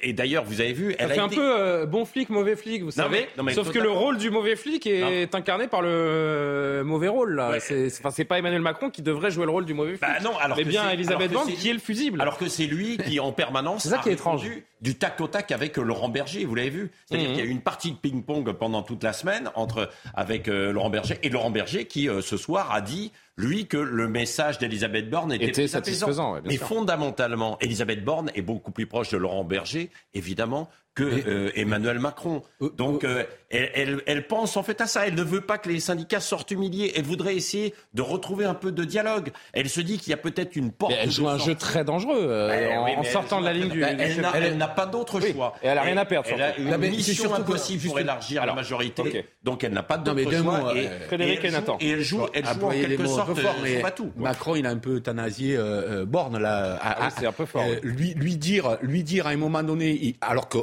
Et, 0.00 0.12
d'ailleurs, 0.12 0.44
vous 0.44 0.60
avez 0.60 0.72
vu, 0.72 0.94
elle 0.98 1.10
a 1.10 1.14
fait 1.14 1.20
un 1.20 1.28
peu 1.28 1.58
euh, 1.58 1.87
bon 1.87 2.04
flic, 2.04 2.30
mauvais 2.30 2.56
flic, 2.56 2.82
vous 2.82 2.90
savez. 2.90 3.28
Sauf 3.52 3.70
que 3.70 3.78
le 3.78 3.90
rôle 3.90 4.18
du 4.18 4.30
mauvais 4.30 4.56
flic 4.56 4.87
est 4.87 5.34
incarné 5.34 5.68
par 5.68 5.82
le 5.82 5.88
euh, 5.90 6.84
mauvais 6.84 7.08
rôle. 7.08 7.34
Là, 7.37 7.58
c'est 7.60 8.25
pas 8.25 8.38
Emmanuel 8.38 8.62
Macron 8.62 8.90
qui 8.90 9.02
devrait 9.02 9.30
jouer 9.30 9.44
le 9.44 9.52
rôle 9.52 9.64
du 9.64 9.75
mauvais 9.75 9.96
flic. 9.96 10.00
Bah 10.00 10.20
non, 10.22 10.37
alors 10.38 10.56
mais 10.56 10.64
bien 10.64 10.90
Elisabeth 10.90 11.32
Borne 11.32 11.48
qui 11.48 11.68
est 11.68 11.72
le 11.72 11.78
fusible. 11.78 12.20
Alors 12.20 12.38
que 12.38 12.48
c'est 12.48 12.66
lui 12.66 12.98
qui 12.98 13.20
en 13.20 13.32
permanence. 13.32 13.82
c'est 13.82 13.90
ça 13.90 13.98
qui 13.98 14.08
est 14.10 14.12
étrange. 14.12 14.48
Du 14.80 14.97
tac 14.97 15.20
au 15.20 15.28
tac 15.28 15.50
avec 15.52 15.78
euh, 15.78 15.82
Laurent 15.82 16.08
Berger, 16.08 16.44
vous 16.44 16.54
l'avez 16.54 16.70
vu. 16.70 16.90
C'est-à-dire 17.06 17.28
mhm. 17.28 17.35
qu'il 17.35 17.44
y 17.44 17.47
a 17.47 17.50
eu 17.50 17.52
une 17.52 17.62
partie 17.62 17.92
de 17.92 17.97
ping-pong 17.97 18.52
pendant 18.52 18.82
toute 18.82 19.02
la 19.02 19.12
semaine 19.12 19.50
entre 19.54 19.90
avec 20.14 20.47
Laurent 20.47 20.90
Berger 20.90 21.18
et 21.23 21.28
Laurent 21.28 21.50
Berger 21.50 21.87
qui 21.87 22.08
ce 22.23 22.37
soir 22.37 22.73
a 22.73 22.80
dit 22.80 23.12
lui, 23.38 23.66
que 23.66 23.76
le 23.76 24.08
message 24.08 24.58
d'Elisabeth 24.58 25.08
Borne 25.08 25.32
était, 25.32 25.68
satisfaisant. 25.68 26.40
Mais 26.44 26.56
fondamentalement, 26.56 27.56
Elisabeth 27.61 28.04
Borne 28.04 28.32
est 28.35 28.42
beaucoup 28.42 28.73
plus 28.73 28.87
proche 28.87 29.11
de 29.11 29.16
Laurent 29.16 29.44
Berger, 29.44 29.90
évidemment, 30.12 30.68
que 30.99 31.28
euh, 31.28 31.50
Emmanuel 31.55 32.00
Macron. 32.00 32.43
Euh, 32.61 32.71
Donc 32.76 33.05
euh, 33.05 33.23
elle, 33.50 34.02
elle, 34.07 34.26
pense 34.26 34.57
en 34.57 34.62
fait 34.62 34.81
à 34.81 34.87
ça. 34.87 35.07
Elle 35.07 35.14
ne 35.14 35.23
veut 35.23 35.40
pas 35.40 35.57
que 35.57 35.69
les 35.69 35.81
syndicats 35.81 36.21
sortent 36.21 36.50
humiliés. 36.50 36.93
Elle 36.97 37.05
voudrait 37.05 37.37
essayer 37.37 37.73
de 37.95 38.02
retrouver 38.02 38.45
un 38.45 38.55
peu 38.55 38.73
de 38.73 38.85
dialogue. 38.85 39.31
Elle 39.52 39.69
se 39.69 39.81
dit 39.81 39.99
qu'il 39.99 40.11
y 40.11 40.14
a 40.14 40.19
peut-être 40.19 40.57
une 40.57 40.73
porte. 40.73 40.93
elle 40.99 41.11
joue 41.11 41.28
un 41.28 41.38
jeu 41.38 41.55
très 41.55 41.85
dangereux 41.85 42.50
en, 42.97 43.05
sortant 43.05 43.40
de 43.40 43.47
la 43.47 43.52
ligne 43.52 43.69
du. 43.69 43.83
Elle, 43.83 44.57
n'a 44.57 44.69
pas 44.69 44.87
d'autre 44.87 45.21
choix. 45.21 45.55
Et 45.62 45.69
elle 45.69 45.78
a 45.78 45.83
rien 45.83 45.97
à 45.97 46.05
perdre. 46.05 46.28
Elle 46.33 46.43
a 46.43 46.59
une 46.59 46.76
mission 46.76 47.33
impossible 47.33 47.87
pour 47.87 48.00
élargir 48.00 48.45
la 48.45 48.55
majorité. 48.55 49.25
Donc 49.43 49.62
elle 49.64 49.73
n'a 49.73 49.83
pas 49.83 49.99
d'autre 49.99 50.31
choix. 50.33 50.76
Et, 50.76 50.88
Frédéric 51.07 51.45
et 51.45 51.50
Nathan. 51.50 51.78
Et 51.81 51.90
elle 51.90 52.02
joue, 52.02 52.26
elle 52.35 52.45
joue 52.45 52.67
en 52.67 52.71
quelque 52.71 53.07
sorte. 53.07 53.40
Pas 53.83 53.90
tout. 53.93 54.12
Macron, 54.17 54.57
il 54.57 54.67
a 54.67 54.71
un 54.71 54.78
peu 54.78 54.97
euthanasié 54.97 55.59
Borne 56.07 56.38
là. 56.38 56.78
Ah 56.83 57.09
c'est 57.17 57.26
un 57.26 57.33
peu 57.33 57.47
fort. 57.47 57.64
Lui, 57.83 58.14
lui 58.14 58.37
dire, 58.37 58.78
lui 58.83 59.05
dire 59.05 59.26
à 59.26 59.31
un 59.31 59.37
moment 59.37 59.62
donné, 59.62 60.17
alors 60.21 60.49
que 60.49 60.59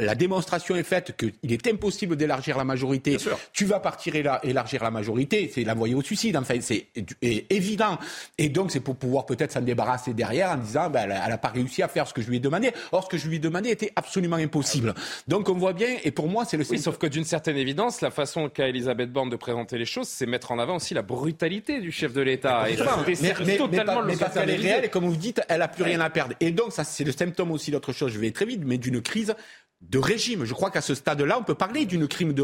la 0.00 0.14
démonstration 0.14 0.76
est 0.76 0.82
faite 0.82 1.16
qu'il 1.16 1.52
est 1.52 1.66
impossible 1.66 2.16
d'élargir 2.16 2.56
la 2.56 2.64
majorité. 2.64 3.16
Tu 3.52 3.64
vas 3.66 3.80
partir 3.80 4.14
élargir 4.42 4.82
la 4.82 4.90
majorité, 4.90 5.50
c'est 5.52 5.62
l'envoyer 5.64 5.94
au 5.94 6.02
suicide. 6.02 6.36
Enfin, 6.36 6.56
c'est 6.60 6.88
évident. 7.22 7.98
Et 8.38 8.48
donc, 8.48 8.70
c'est 8.70 8.80
pour 8.80 8.96
pouvoir 8.96 9.26
peut-être 9.26 9.52
s'en 9.52 9.60
débarrasser 9.60 10.14
derrière 10.14 10.50
en 10.50 10.56
disant, 10.56 10.90
ben, 10.90 11.10
elle 11.10 11.30
n'a 11.30 11.38
pas 11.38 11.48
réussi 11.48 11.82
à 11.82 11.88
faire 11.88 12.06
ce 12.08 12.14
que 12.14 12.22
je 12.22 12.28
lui 12.28 12.38
ai 12.38 12.40
demandé. 12.40 12.72
Or, 12.92 13.04
ce 13.04 13.08
que 13.08 13.18
je 13.18 13.28
lui 13.28 13.36
ai 13.36 13.38
demandé 13.38 13.70
était 13.70 13.92
absolument 13.96 14.36
impossible. 14.36 14.94
Donc, 15.28 15.48
on 15.48 15.54
voit 15.54 15.72
bien. 15.72 15.96
Et 16.04 16.10
pour 16.10 16.28
moi, 16.28 16.44
c'est 16.44 16.56
le. 16.56 16.64
Oui, 16.70 16.78
sauf 16.78 16.98
que 16.98 17.06
d'une 17.06 17.24
certaine 17.24 17.56
évidence, 17.56 18.00
la 18.00 18.10
façon 18.10 18.48
qu'a 18.48 18.68
Elisabeth 18.68 19.12
Borne 19.12 19.28
de 19.28 19.36
présenter 19.36 19.76
les 19.76 19.84
choses, 19.84 20.08
c'est 20.08 20.26
mettre 20.26 20.52
en 20.52 20.58
avant 20.58 20.76
aussi 20.76 20.94
la 20.94 21.02
brutalité 21.02 21.80
du 21.80 21.90
chef 21.90 22.12
de 22.12 22.20
l'État. 22.20 22.70
Et 22.70 22.76
mais, 22.76 23.34
mais, 23.44 23.56
totalement 23.56 24.02
mais, 24.02 24.16
parce 24.16 24.34
qu'elle 24.34 24.50
est 24.50 24.56
réelle 24.56 24.84
et 24.84 24.88
comme 24.88 25.04
vous 25.04 25.16
dites, 25.16 25.40
elle 25.48 25.62
a 25.62 25.68
plus 25.68 25.82
rien 25.82 26.00
à 26.00 26.10
perdre. 26.10 26.34
Et 26.40 26.52
donc, 26.52 26.72
ça, 26.72 26.84
c'est 26.84 27.04
le 27.04 27.12
symptôme 27.12 27.50
aussi 27.50 27.70
d'autre 27.70 27.92
chose. 27.92 28.12
Je 28.12 28.18
vais 28.18 28.30
très 28.30 28.44
vite, 28.44 28.62
mais 28.64 28.78
d'une 28.78 29.02
crise 29.02 29.34
de 29.80 29.98
régime. 29.98 30.44
Je 30.44 30.52
crois 30.52 30.70
qu'à 30.70 30.82
ce 30.82 30.94
stade-là, 30.94 31.38
on 31.38 31.42
peut 31.42 31.54
parler 31.54 31.86
d'une 31.86 32.06
crise 32.06 32.34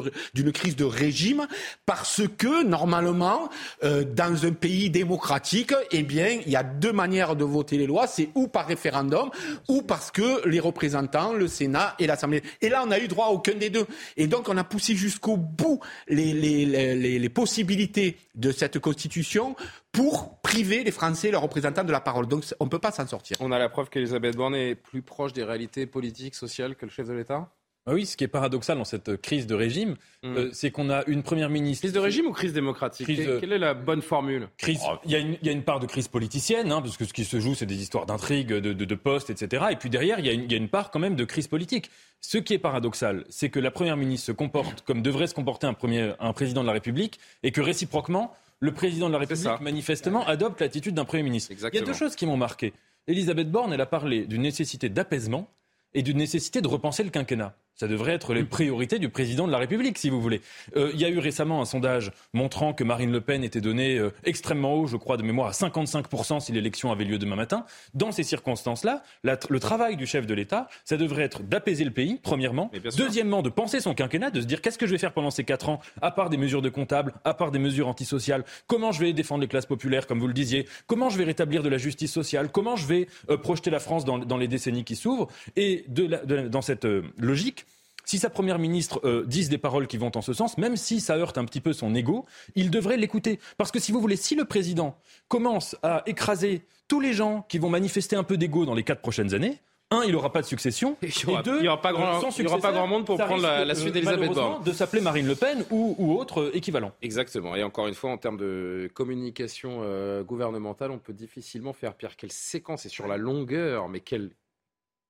de 0.77 0.85
régime 0.85 1.47
parce 1.85 2.23
que 2.39 2.65
normalement, 2.65 3.51
euh, 3.85 4.05
dans 4.05 4.47
un 4.47 4.53
pays 4.53 4.89
démocratique, 4.91 5.75
eh 5.91 6.03
bien, 6.03 6.41
il 6.47 6.51
y 6.51 6.57
a 6.57 6.63
deux 6.63 6.93
manières 6.93 7.37
de 7.37 7.45
voter 7.45 7.77
les 7.77 7.87
lois. 7.87 8.07
C'est 8.07 8.31
ou 8.35 8.49
par 8.49 8.67
référendum 8.67 9.31
ou 9.69 9.83
parce 9.83 10.11
que 10.11 10.47
les 10.49 10.61
représentants, 10.61 11.35
le 11.35 11.47
Sénat 11.47 11.95
et 11.99 12.07
l'Assemblée. 12.07 12.43
Et 12.63 12.69
là, 12.69 12.83
on 12.83 12.87
n'a 12.87 12.99
eu 12.99 13.09
droit 13.09 13.27
à 13.27 13.31
aucun 13.31 13.55
des 13.55 13.71
deux. 13.71 13.87
Et 14.17 14.27
donc, 14.27 14.49
on 14.49 14.57
a 14.57 14.65
poussé 14.65 14.97
jusqu'au 14.97 15.37
bout 15.37 15.81
les, 16.09 16.33
les, 16.33 16.65
les, 16.65 17.19
les 17.19 17.29
possibilités 17.29 18.17
de 18.35 18.51
cette 18.53 18.79
Constitution 18.79 19.57
pour 19.97 20.39
priver 20.43 20.85
les 20.85 20.91
Français, 20.91 21.31
leurs 21.31 21.41
représentants, 21.41 21.83
de 21.83 21.91
la 21.91 22.01
parole. 22.01 22.29
Donc 22.29 22.45
on 22.61 22.67
ne 22.67 22.71
peut 22.71 22.79
pas 22.79 22.93
s'en 22.93 23.07
sortir. 23.07 23.39
On 23.41 23.51
a 23.51 23.59
la 23.59 23.71
preuve 23.71 23.89
qu'Elisabeth 23.89 24.37
Borne 24.37 24.55
est 24.55 24.75
plus 24.75 25.01
proche 25.01 25.33
des 25.33 25.43
réalités 25.43 25.87
politiques, 25.87 26.35
sociales 26.35 26.77
que 26.77 26.85
le 26.85 26.91
chef 26.91 27.09
de 27.09 27.15
l'État? 27.15 27.49
Ah 27.89 27.95
oui, 27.95 28.05
ce 28.05 28.17
qui 28.17 28.25
est 28.25 28.29
paradoxal 28.29 28.77
dans 28.77 28.85
cette 28.85 29.17
crise 29.23 29.47
de 29.47 29.55
régime, 29.55 29.95
hmm. 30.25 30.37
euh, 30.37 30.51
c'est 30.53 30.73
qu'on 30.73 30.91
a 30.91 31.05
une 31.07 31.23
première 31.23 31.49
ministre. 31.49 31.83
Crise 31.83 31.93
de 31.93 32.01
régime 32.01 32.27
ou 32.27 32.33
crise 32.33 32.53
démocratique 32.53 33.07
Quelle 33.07 33.53
est 33.53 33.59
la 33.59 33.75
bonne 33.75 34.03
formule? 34.03 34.49
Crise... 34.59 34.81
il, 35.05 35.13
y 35.13 35.49
a 35.49 35.53
une, 35.53 35.63
part 35.63 35.79
de 35.79 35.87
crise 35.87 36.09
politicienne, 36.09 36.73
hein, 36.73 36.83
parce 36.83 36.97
que 36.97 37.05
ce 37.05 37.13
qui 37.13 37.25
se 37.25 37.39
joue, 37.39 37.55
c'est 37.55 37.65
des 37.65 37.81
histoires 37.81 38.05
d'intrigues, 38.05 38.49
de, 38.49 38.95
postes, 38.97 39.31
etc. 39.31 39.67
Et 39.71 39.77
puis 39.77 39.89
derrière, 39.89 40.19
il 40.19 40.27
y, 40.27 40.29
a 40.29 40.33
une, 40.33 40.43
il 40.43 40.51
y, 40.51 40.55
a 40.57 40.59
une, 40.59 40.69
part 40.69 40.91
quand 40.91 40.99
même 40.99 41.15
de 41.15 41.25
crise 41.25 41.47
politique. 41.47 41.91
Ce 42.21 42.39
qui 42.39 42.55
est 42.55 42.59
paradoxal, 42.59 43.25
c'est 43.29 43.51
que 43.51 43.61
la 43.61 43.71
première 43.71 43.97
ministre 43.97 44.27
se 44.27 44.33
comporte 44.33 44.83
comme 44.83 45.01
devrait 45.01 45.29
se 45.29 45.35
comporter 45.35 45.69
un, 45.69 45.75
premier, 45.75 46.13
un 46.19 46.33
président 46.33 46.63
de 46.63 46.67
la 46.67 46.73
République, 46.73 47.21
et 47.45 47.53
que 47.53 47.61
réciproquement, 47.61 48.35
le 48.61 48.73
président 48.73 49.09
de 49.09 49.13
la 49.13 49.19
République, 49.19 49.61
manifestement, 49.61 50.27
adopte 50.27 50.61
l'attitude 50.61 50.95
d'un 50.95 51.05
Premier 51.05 51.23
ministre. 51.23 51.53
Il 51.53 51.75
y 51.75 51.79
a 51.79 51.85
deux 51.85 51.93
choses 51.93 52.17
qui 52.17 52.27
m'ont 52.27 52.37
marqué. 52.37 52.73
Elisabeth 53.07 53.51
Borne, 53.51 53.73
elle 53.73 53.81
a 53.81 53.87
parlé 53.87 54.27
d'une 54.27 54.43
nécessité 54.43 54.89
d'apaisement 54.89 55.49
et 55.95 56.03
d'une 56.03 56.19
nécessité 56.19 56.61
de 56.61 56.69
repenser 56.69 57.05
le 57.05 57.11
quinquennat. 57.11 57.57
Ça 57.77 57.89
devrait 57.89 58.15
être 58.15 58.33
les 58.33 58.43
priorités 58.43 58.99
du 58.99 59.11
président 59.11 59.47
de 59.47 59.53
la 59.53 59.59
République, 59.59 59.99
si 59.99 60.09
vous 60.09 60.19
voulez. 60.19 60.41
Euh, 60.77 60.91
il 60.95 61.01
y 61.01 61.05
a 61.05 61.11
eu 61.11 61.19
récemment 61.19 61.61
un 61.61 61.67
sondage 61.67 62.11
montrant 62.33 62.73
que 62.73 62.83
Marine 62.85 63.13
Le 63.13 63.21
Pen 63.21 63.45
était 63.45 63.61
donnée 63.61 63.99
euh, 63.99 64.15
extrêmement 64.25 64.73
haut, 64.73 64.87
je 64.87 64.97
crois, 64.97 65.19
de 65.19 65.23
mémoire 65.23 65.49
à 65.49 65.51
55% 65.51 66.41
si 66.41 66.53
l'élection 66.53 66.91
avait 66.91 67.05
lieu 67.05 67.19
demain 67.19 67.37
matin. 67.37 67.67
Dans 67.93 68.13
ces 68.13 68.23
circonstances-là, 68.23 69.03
le 69.25 69.61
travail 69.61 69.97
du 69.99 70.07
chef 70.07 70.27
de 70.27 70.33
l'État, 70.33 70.69
ça 70.87 70.97
devrait 70.97 71.25
être 71.25 71.43
d'apaiser 71.43 71.85
le 71.85 71.91
pays, 71.91 72.19
premièrement. 72.23 72.71
Deuxièmement, 72.97 73.43
de 73.43 73.51
penser 73.51 73.81
son 73.81 73.93
quinquennat, 73.93 74.31
de 74.31 74.41
se 74.41 74.47
dire 74.47 74.63
qu'est-ce 74.63 74.79
que 74.79 74.87
je 74.87 74.93
vais 74.93 74.99
faire 74.99 75.13
pendant 75.13 75.31
ces 75.31 75.45
quatre 75.45 75.69
ans, 75.69 75.81
à 76.01 76.11
part 76.11 76.31
des 76.31 76.39
mesures 76.39 76.63
de 76.63 76.71
comptable, 76.71 77.13
à 77.27 77.35
part 77.35 77.51
des 77.51 77.59
mesures 77.59 77.89
antisociales. 77.89 78.47
Comment 78.69 78.91
je 78.91 79.01
vais 79.01 79.13
défendre 79.13 79.43
les 79.43 79.49
classes 79.49 79.67
populaires, 79.67 80.07
comme 80.07 80.21
vous 80.21 80.29
le 80.29 80.33
disiez? 80.33 80.67
Comment 80.87 81.11
je 81.11 81.19
vais 81.19 81.25
rétablir 81.25 81.63
de 81.63 81.69
la 81.69 81.77
justice 81.77 82.11
sociale? 82.11 82.49
Comment 82.51 82.77
je 82.77 82.87
vais 82.87 83.07
euh, 83.29 83.37
projeter 83.37 83.69
la 83.69 83.81
France 83.81 84.07
dans, 84.07 84.39
les 84.39 84.49
décennies 84.49 84.85
qui 84.85 84.97
s'ouvrent? 84.97 85.29
Et 85.57 85.85
dans 85.89 86.63
cette 86.63 86.87
logique, 87.19 87.66
si 88.07 88.19
sa 88.19 88.31
première 88.31 88.59
ministre 88.59 89.01
euh, 89.05 89.25
dise 89.27 89.51
des 89.51 89.59
paroles 89.59 89.87
qui 89.87 89.99
vont 89.99 90.13
en 90.15 90.23
ce 90.23 90.33
sens, 90.33 90.57
même 90.57 90.77
si 90.77 91.01
ça 91.01 91.17
heurte 91.19 91.37
un 91.37 91.45
petit 91.45 91.61
peu 91.61 91.75
son 91.75 91.95
ego, 91.95 92.25
il 92.55 92.71
devrait 92.71 92.97
l'écouter. 92.97 93.39
Parce 93.59 93.71
que 93.71 93.81
si 93.81 93.93
vous 93.93 94.01
voulez, 94.01 94.17
si 94.17 94.35
le 94.35 94.47
président 94.47 94.97
commence 95.29 95.77
à 95.83 96.03
écraser 96.07 96.65
tous 96.89 97.01
les 97.01 97.13
gens 97.13 97.45
qui 97.49 97.59
vont 97.59 97.69
manifester 97.69 98.17
un 98.17 98.23
peu 98.23 98.39
d'ego 98.39 98.65
dans 98.65 98.75
les 98.75 98.85
quatre 98.85 99.03
prochaines 99.03 99.35
années, 99.35 99.61
un, 99.91 100.03
il 100.03 100.13
n'aura 100.13 100.33
pas 100.33 100.41
de 100.41 100.47
succession. 100.47 100.97
Et, 101.03 101.09
deux, 101.45 101.59
il 101.59 101.63
n'y 101.63 101.69
aura, 101.69 101.81
pas 101.81 101.93
grand, 101.93 102.19
aura 102.19 102.59
pas 102.59 102.73
grand 102.73 102.87
monde 102.89 103.07
pour 103.07 103.19
prendre 103.19 103.43
la, 103.43 103.75
suite 103.75 103.93
d'Elisabeth 103.93 104.33
Borne. 104.33 104.65
De 104.65 104.73
s'appeler 104.73 105.01
Marine 105.01 105.27
Le 105.27 105.37
Pen 105.37 105.65
ou, 105.71 106.17
autre 106.19 106.43
euh, 106.43 106.57
équivalent. 106.57 106.93
Exactement. 107.03 107.55
Et 107.55 107.63
encore 107.63 107.87
une 107.87 107.95
fois, 107.95 108.11
en 108.11 108.19
termes 108.19 108.37
de 108.37 108.91
communication 108.95 109.81
euh, 109.83 110.25
gouvernementale, 110.25 110.91
on 110.91 110.99
peut 110.99 111.13
difficilement 111.13 111.73
faire 111.73 111.95
pire. 111.95 112.17
Quelle 112.17 112.33
séquence 112.33 112.85
et 112.87 112.89
sur 112.89 113.07
la 113.07 113.17
longueur, 113.17 113.89
mais 113.89 114.01
quelle 114.01 114.31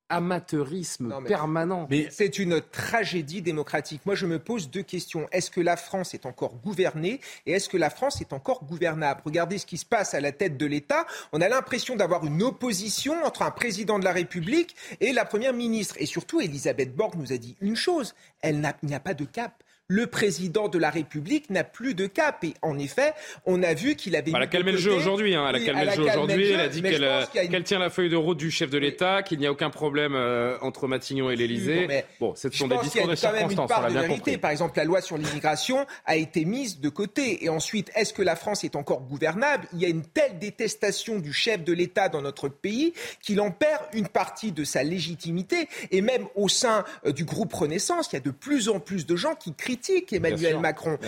amateurisme 0.09 1.15
permanent. 1.27 1.87
Mais 1.91 2.09
c'est 2.11 2.39
une 2.39 2.61
tragédie 2.61 3.43
démocratique. 3.43 4.03
Moi, 4.07 4.15
je 4.15 4.27
me 4.27 4.39
pose 4.39 4.71
deux 4.71 4.83
questions. 4.83 5.27
Est-ce 5.33 5.51
que 5.51 5.61
la 5.61 5.77
France 5.77 6.15
est 6.15 6.27
encore 6.27 6.55
gouvernée 6.57 7.21
et 7.47 7.53
est-ce 7.53 7.69
que 7.69 7.77
la 7.77 7.91
France 7.91 8.21
est 8.21 8.33
encore 8.33 8.65
gouvernable? 8.65 9.23
Regardez 9.25 9.59
ce 9.59 9.67
qui 9.67 9.79
se 9.79 9.87
passe 9.87 10.15
à 10.15 10.21
la 10.21 10.33
tête 10.33 10.57
de 10.57 10.67
l'État. 10.67 11.07
On 11.33 11.41
a 11.41 11.49
l'impression 11.49 11.97
d'avoir 11.97 12.25
une 12.25 12.43
opposition 12.43 13.25
entre 13.25 13.43
un 13.43 13.51
président 13.51 13.99
de 13.99 14.05
la 14.05 14.13
République 14.13 14.77
et 15.01 15.13
la 15.13 15.25
première 15.25 15.53
ministre. 15.53 15.97
Et 15.99 16.07
surtout, 16.07 16.41
Elisabeth 16.41 16.95
Borg 16.95 17.15
nous 17.17 17.33
a 17.33 17.37
dit 17.37 17.57
une 17.61 17.77
chose. 17.77 18.15
Elle 18.43 18.61
n'y 18.83 18.95
a 18.95 19.01
pas 19.01 19.15
de 19.15 19.25
cap 19.25 19.63
le 19.89 20.07
président 20.07 20.69
de 20.69 20.79
la 20.79 20.91
République 20.91 21.51
n'a 21.51 21.65
plus 21.65 21.95
de 21.95 22.07
cap. 22.07 22.43
Et 22.45 22.55
en 22.63 22.79
effet, 22.79 23.13
on 23.45 23.63
a 23.63 23.75
vu 23.75 23.95
qu'il 23.95 24.17
avait. 24.17 24.33
Elle 24.35 24.43
a 24.43 24.47
calmé 24.47 24.73
le 24.73 24.79
jeu 24.79 24.93
aujourd'hui. 24.93 25.35
Hein. 25.35 25.47
Elle 25.49 25.57
a 25.57 25.61
calmé 25.61 25.85
le 25.85 25.93
jeu 25.93 26.03
aujourd'hui. 26.03 26.51
Elle 26.51 26.61
a 26.61 26.69
dit 26.69 26.83
qu'elle 26.83 27.65
tient 27.65 27.79
la 27.79 27.91
feuille 27.91 28.11
de 28.11 28.17
route 28.17 28.39
du 28.39 28.51
chef 28.51 28.71
de 28.71 28.79
l'État, 28.79 29.23
qu'il 29.23 29.39
n'y 29.39 29.47
a 29.47 29.53
aucun 29.53 29.71
problème 29.71 30.15
euh, 30.15 30.59
entre 30.61 30.89
Matignon 30.89 31.31
et 31.31 31.37
l'Élysée. 31.37 32.05
Bon, 32.21 32.35
ce 32.35 32.51
sont 32.51 32.69
des 32.69 32.79
discours 32.79 33.09
de 33.09 33.15
circonstances. 33.15 33.71
On 33.77 33.83
l'a 33.83 33.91
bien 33.91 34.09
compris. 34.09 34.39
Par 34.39 34.51
exemple, 34.51 34.77
la 34.77 34.85
loi 34.85 35.01
sur 35.01 35.17
l'immigration 35.17 35.87
a 36.05 36.17
été 36.17 36.45
mise 36.45 36.81
de 36.81 36.89
côté. 36.89 37.45
Et 37.45 37.49
ensuite, 37.49 37.91
est-ce 37.95 38.13
que 38.13 38.23
la 38.23 38.37
France 38.37 38.65
est 38.65 38.77
encore 38.77 39.03
gouvernable? 39.03 39.69
Il 39.73 39.81
y 39.81 39.85
a 39.85 39.89
une 39.89 40.05
telle 40.05 40.39
détestation 40.39 41.19
du 41.19 41.33
chef 41.33 41.63
de 41.65 41.73
l'État 41.73 42.09
dans 42.09 42.23
notre 42.23 42.49
pays 42.49 42.93
qu'il 43.23 43.41
en 43.41 43.51
perd 43.51 43.83
une 43.93 44.09
partie 44.09 44.53
de 44.53 44.65
sa 44.65 44.83
légitimité. 44.83 45.69
Et 45.91 46.01
même 46.01 46.27
au 46.35 46.49
sein 46.49 46.85
euh, 47.07 47.13
du 47.13 47.25
groupe 47.25 47.53
Renaissance, 47.53 48.09
il 48.13 48.17
y 48.17 48.19
a 48.19 48.21
de 48.21 48.31
plus 48.31 48.69
en 48.69 48.81
plus 48.81 49.07
de 49.07 49.17
gens 49.17 49.35
qui 49.35 49.55
crient 49.55 49.76
critique 49.77 50.13
Emmanuel 50.13 50.59
Macron. 50.59 50.99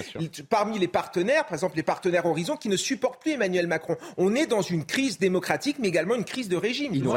Parmi 0.48 0.78
les 0.78 0.88
partenaires, 0.88 1.44
par 1.44 1.54
exemple 1.54 1.76
les 1.76 1.82
partenaires 1.82 2.26
Horizon, 2.26 2.56
qui 2.56 2.68
ne 2.68 2.76
supportent 2.76 3.20
plus 3.20 3.32
Emmanuel 3.32 3.66
Macron. 3.66 3.96
On 4.16 4.34
est 4.34 4.46
dans 4.46 4.62
une 4.62 4.84
crise 4.84 5.18
démocratique, 5.18 5.76
mais 5.78 5.88
également 5.88 6.14
une 6.14 6.24
crise 6.24 6.48
de 6.48 6.56
régime. 6.56 6.92
Il, 6.94 7.02
nous 7.02 7.10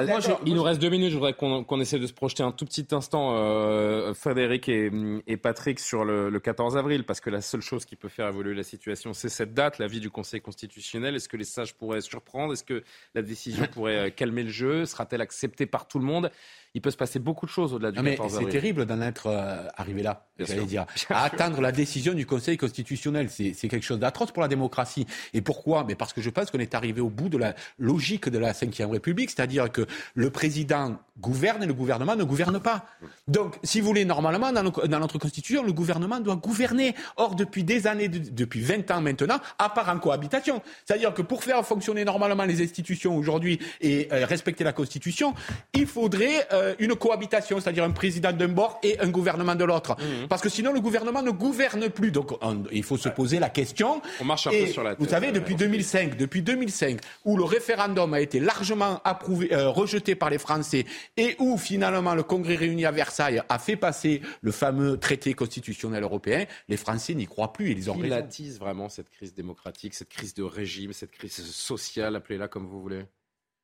reste, 0.64 0.80
deux 0.80 0.90
minutes. 0.90 1.12
Je 1.12 1.16
voudrais 1.16 1.34
qu'on 1.34 1.82
essaie 1.82 2.00
de 2.00 2.08
se 2.08 2.14
projeter 2.14 2.44
un 2.44 2.52
tout 2.52 2.66
petit 2.66 2.88
instant, 2.92 3.36
euh, 3.36 4.14
Frédéric 4.14 4.70
et, 4.70 5.38
Patrick, 5.38 5.80
sur 5.80 6.06
le, 6.06 6.30
le 6.30 6.40
14 6.40 6.78
avril, 6.78 7.04
parce 7.04 7.20
que 7.20 7.30
la 7.30 7.42
seule 7.42 7.62
chose 7.62 7.86
qui 7.86 7.96
peut 7.96 8.10
faire 8.10 8.28
évoluer 8.28 8.54
la 8.54 8.64
situation, 8.64 9.14
c'est 9.14 9.30
cette 9.30 9.54
date, 9.54 9.80
l'avis 9.80 10.00
du 10.00 10.10
Conseil 10.10 10.42
constitutionnel. 10.42 11.16
Est-ce 11.16 11.30
que 11.30 11.38
les 11.38 11.44
sages 11.44 11.74
pourraient 11.74 12.02
surprendre? 12.02 12.54
Est-ce 12.54 12.64
que 12.64 12.84
la 13.16 13.22
décision 13.22 13.66
pourrait 13.74 13.98
euh, 13.98 14.10
calmer 14.10 14.44
le 14.44 14.50
jeu? 14.50 14.86
Sera-t-elle 14.86 15.22
acceptée 15.22 15.66
par 15.66 15.88
tout 15.88 16.00
le 16.00 16.06
monde? 16.06 16.32
Il 16.74 16.82
peut 16.82 16.92
se 16.92 16.98
passer 16.98 17.20
beaucoup 17.20 17.46
de 17.46 17.52
choses 17.52 17.74
au-delà 17.74 17.92
du 17.92 18.02
14 18.02 18.36
avril. 18.36 18.48
C'est 18.48 18.52
terrible 18.52 18.86
d'en 18.86 19.02
être 19.02 19.28
euh, 19.28 19.68
arrivé 19.76 20.04
là, 20.04 20.28
j'allais 20.40 20.66
dire. 20.66 20.86
À 21.10 21.30
attendre 21.42 21.62
la 21.62 21.72
décision 21.72 22.14
du 22.14 22.26
Conseil 22.26 22.58
constitutionnel, 22.58 23.30
c'est 23.30 23.68
quelque 23.68 23.84
chose 23.84 24.00
d'atroce 24.00 24.32
pour 24.32 24.42
la 24.42 24.48
démocratie. 24.48 25.08
Et 25.34 25.42
pourquoi? 25.42 25.84
Mais 25.88 25.96
Parce 25.96 26.14
que 26.14 26.22
je 26.22 26.30
pense 26.30 26.52
qu'on 26.52 26.60
est 26.60 26.76
arrivé 26.76 27.02
au 27.02 27.10
bout 27.10 27.30
de 27.30 27.38
la 27.38 27.56
logique 27.80 28.30
de 28.30 28.38
la 28.38 28.52
Ve 28.52 28.92
République, 28.92 29.32
c'est-à-dire 29.32 29.72
que 29.72 29.86
le 30.14 30.30
président 30.30 30.98
gouverne 31.20 31.64
et 31.64 31.66
le 31.66 31.74
gouvernement 31.74 32.16
ne 32.16 32.24
gouverne 32.24 32.60
pas. 32.60 32.86
Donc, 33.28 33.56
si 33.64 33.80
vous 33.80 33.88
voulez, 33.88 34.06
normalement, 34.06 34.52
dans, 34.52 35.00
notre 35.00 35.18
Constitution, 35.18 35.64
le 35.64 35.74
gouvernement 35.74 36.20
doit 36.20 36.36
gouverner. 36.36 36.96
Or, 37.18 37.36
depuis 37.36 37.64
des 37.64 37.88
années, 37.88 38.08
depuis 38.08 38.62
20 38.62 38.90
ans 38.92 39.02
maintenant, 39.02 39.40
à 39.58 39.70
part 39.70 39.90
en 39.90 40.00
cohabitation. 40.00 40.62
C'est-à-dire 40.86 41.14
que 41.14 41.22
pour 41.22 41.44
faire 41.44 41.66
fonctionner 41.66 42.06
normalement 42.06 42.46
les 42.46 42.64
institutions 42.64 43.16
aujourd'hui 43.16 43.60
et 43.82 44.08
euh, 44.12 44.26
respecter 44.26 44.64
la 44.64 44.74
Constitution, 44.74 45.34
il 45.74 45.88
faudrait... 45.88 46.48
Euh, 46.54 46.76
une 46.80 46.96
cohabitation, 46.96 47.60
c'est-à-dire 47.60 47.84
un 47.84 47.92
président 47.92 48.32
d'un 48.32 48.48
bord 48.48 48.80
et 48.82 49.00
un 49.00 49.10
gouvernement 49.10 49.56
de 49.56 49.64
l'autre. 49.64 49.96
Mhm. 50.00 50.28
Parce 50.28 50.42
que 50.42 50.50
sinon, 50.50 50.74
le 50.74 50.80
gouvernement 50.80 51.22
ne 51.22 51.31
gouverne 51.34 51.90
plus. 51.90 52.12
Donc, 52.12 52.32
il 52.72 52.84
faut 52.84 52.98
se 52.98 53.10
poser 53.10 53.40
la 53.40 53.50
question. 53.50 54.02
On 54.20 54.26
marche 54.26 54.48
un 54.48 54.52
peu 54.52 54.68
sur 54.68 54.84
la 54.84 54.92
tête. 54.92 55.00
Vous 55.00 55.10
savez, 55.10 55.32
depuis 55.32 55.56
2005, 55.56 56.18
depuis 56.18 56.42
2005, 56.42 57.00
où 57.26 57.38
le 57.38 57.44
référendum 57.44 58.14
a 58.14 58.22
été 58.22 58.40
largement 58.40 59.02
approuvé, 59.04 59.54
euh, 59.54 59.70
rejeté 59.70 60.16
par 60.16 60.30
les 60.30 60.38
Français, 60.38 60.86
et 61.18 61.36
où 61.40 61.58
finalement 61.58 62.16
le 62.16 62.24
Congrès 62.24 62.56
réuni 62.56 62.86
à 62.86 62.92
Versailles 62.92 63.42
a 63.48 63.60
fait 63.60 63.76
passer 63.76 64.22
le 64.42 64.52
fameux 64.52 64.98
traité 64.98 65.34
constitutionnel 65.34 66.04
européen, 66.04 66.46
les 66.68 66.78
Français 66.78 67.14
n'y 67.14 67.26
croient 67.26 67.54
plus. 67.54 67.72
Ils 67.72 67.90
ont 67.90 67.98
Qui 68.30 68.50
vraiment 68.52 68.90
cette 68.90 69.10
crise 69.10 69.34
démocratique, 69.34 69.94
cette 69.94 70.10
crise 70.10 70.34
de 70.34 70.44
régime, 70.44 70.94
cette 70.94 71.12
crise 71.12 71.44
sociale, 71.46 72.16
appelez-la 72.16 72.48
comme 72.48 72.66
vous 72.66 72.82
voulez? 72.82 73.06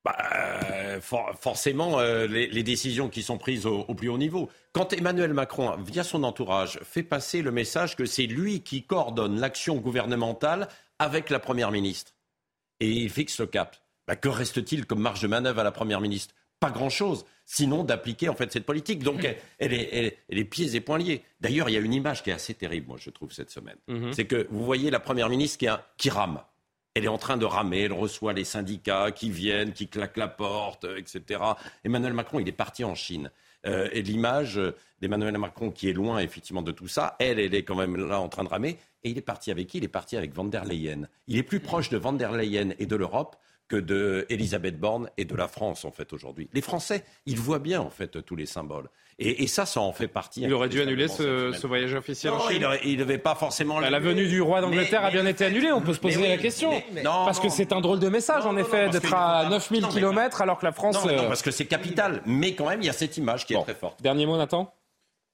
Bah, 0.08 0.16
euh, 0.34 1.00
forcément, 1.00 2.00
euh, 2.00 2.26
les, 2.26 2.62
décisions 2.62 3.10
qui 3.10 3.22
sont 3.22 3.36
prises 3.36 3.66
au, 3.66 3.84
plus 3.94 4.08
haut 4.08 4.16
niveau. 4.16 4.48
Quand 4.72 4.92
Emmanuel 4.94 5.34
Macron, 5.34 5.76
via 5.84 6.02
son 6.02 6.22
entourage, 6.24 6.80
fait 6.82 7.02
passer 7.02 7.42
le 7.42 7.50
message 7.50 7.94
que 7.94 8.06
c'est 8.06 8.26
lui 8.26 8.62
qui 8.62 8.84
coordonne 8.84 9.38
l'action 9.38 9.76
gouvernementale 9.76 10.68
avec 10.98 11.28
la 11.28 11.38
Première 11.40 11.70
ministre, 11.70 12.14
et 12.80 12.88
il 12.88 13.10
fixe 13.10 13.38
le 13.40 13.46
cap, 13.46 13.76
bah, 14.06 14.16
que 14.16 14.28
reste-t-il 14.28 14.86
comme 14.86 15.00
marge 15.00 15.20
de 15.20 15.28
manœuvre 15.28 15.60
à 15.60 15.64
la 15.64 15.72
Première 15.72 16.00
ministre? 16.00 16.34
Pas 16.58 16.70
grand-chose, 16.70 17.26
sinon 17.44 17.84
d'appliquer 17.84 18.30
en 18.30 18.34
fait 18.34 18.50
cette 18.50 18.64
politique. 18.64 19.04
Donc 19.04 19.28
elle, 19.58 19.72
est, 19.74 20.44
pieds 20.44 20.74
et 20.74 20.80
poings 20.80 20.98
liés. 20.98 21.22
D'ailleurs, 21.40 21.68
il 21.68 21.74
y 21.74 21.76
a 21.76 21.80
une 21.80 21.94
image 21.94 22.22
qui 22.22 22.30
est 22.30 22.32
assez 22.32 22.54
terrible, 22.54 22.88
moi 22.88 22.96
je 22.98 23.10
trouve, 23.10 23.30
cette 23.30 23.50
semaine. 23.50 23.76
Mm-hmm. 23.88 24.12
C'est 24.12 24.24
que 24.24 24.48
vous 24.50 24.64
voyez 24.64 24.90
la 24.90 25.00
Première 25.00 25.28
ministre 25.28 25.64
qui 25.98 26.10
rame 26.10 26.40
elle 26.98 27.04
est 27.04 27.08
en 27.08 27.18
train 27.18 27.36
de 27.36 27.44
ramer, 27.44 27.82
elle 27.82 27.92
reçoit 27.92 28.32
les 28.32 28.44
syndicats 28.44 29.12
qui 29.12 29.30
viennent, 29.30 29.72
qui 29.72 29.86
claquent 29.86 30.16
la 30.16 30.26
porte, 30.26 30.84
euh, 30.84 30.96
etc. 30.96 31.40
Emmanuel 31.84 32.12
Macron, 32.12 32.40
il 32.40 32.48
est 32.48 32.52
parti 32.52 32.82
en 32.82 32.96
Chine. 32.96 33.30
Euh, 33.66 33.88
et 33.92 34.02
l'image 34.02 34.60
d'Emmanuel 35.00 35.38
Macron 35.38 35.70
qui 35.70 35.88
est 35.88 35.92
loin 35.92 36.18
effectivement 36.18 36.62
de 36.62 36.72
tout 36.72 36.88
ça, 36.88 37.16
elle, 37.18 37.38
elle 37.38 37.54
est 37.54 37.62
quand 37.62 37.76
même 37.76 37.96
là 37.96 38.20
en 38.20 38.28
train 38.28 38.42
de 38.44 38.48
ramer. 38.48 38.78
Et 39.04 39.10
il 39.10 39.18
est 39.18 39.22
parti 39.22 39.50
avec 39.52 39.68
qui? 39.68 39.78
Il 39.78 39.84
est 39.84 39.88
parti 39.88 40.16
avec 40.16 40.34
Van 40.34 40.44
der 40.44 40.64
Leyen. 40.64 41.08
Il 41.28 41.36
est 41.36 41.42
plus 41.44 41.60
proche 41.60 41.88
de 41.88 41.96
Van 41.96 42.12
der 42.12 42.32
Leyen 42.32 42.70
et 42.78 42.86
de 42.86 42.96
l'Europe 42.96 43.36
que 43.68 43.76
de 43.76 44.26
Elisabeth 44.28 44.78
Borne 44.78 45.10
et 45.16 45.24
de 45.24 45.34
la 45.34 45.46
France 45.46 45.84
en 45.84 45.90
fait 45.90 46.12
aujourd'hui. 46.12 46.48
Les 46.52 46.62
Français, 46.62 47.04
ils 47.26 47.38
voient 47.38 47.58
bien 47.58 47.80
en 47.80 47.90
fait 47.90 48.24
tous 48.24 48.36
les 48.36 48.46
symboles. 48.46 48.88
Et, 49.20 49.48
ça, 49.48 49.66
ça 49.66 49.80
en 49.80 49.92
fait 49.92 50.06
partie. 50.06 50.42
Il 50.42 50.54
aurait 50.54 50.68
dû 50.68 50.80
annuler 50.80 51.08
ce, 51.08 51.66
voyage 51.66 51.92
officiel 51.92 52.32
non, 52.32 52.38
il 52.84 52.92
ne 52.92 52.96
devait 53.02 53.18
pas 53.18 53.34
forcément. 53.34 53.80
Bah, 53.80 53.90
la 53.90 53.98
venue 53.98 54.28
du 54.28 54.40
roi 54.40 54.60
d'Angleterre 54.60 55.04
a 55.04 55.10
bien 55.10 55.26
été 55.26 55.44
annulée. 55.44 55.72
On 55.72 55.80
peut 55.80 55.92
se 55.92 55.98
poser 55.98 56.28
la 56.28 56.36
question. 56.36 56.70
parce 57.02 57.40
que 57.40 57.48
c'est 57.48 57.72
un 57.72 57.80
drôle 57.80 57.98
de 57.98 58.08
message, 58.08 58.46
en 58.46 58.56
effet, 58.56 58.88
d'être 58.90 59.12
à 59.12 59.48
9000 59.48 59.88
km 59.88 60.40
alors 60.40 60.58
que 60.58 60.66
la 60.66 60.72
France. 60.72 61.04
Non, 61.04 61.26
parce 61.26 61.42
que 61.42 61.50
c'est 61.50 61.66
capital. 61.66 62.22
Mais 62.26 62.54
quand 62.54 62.68
même, 62.68 62.80
il 62.80 62.86
y 62.86 62.90
a 62.90 62.92
cette 62.92 63.16
image 63.16 63.44
qui 63.44 63.54
est 63.54 63.62
très 63.62 63.74
forte. 63.74 64.00
Dernier 64.02 64.26
mot, 64.26 64.36
Nathan? 64.36 64.72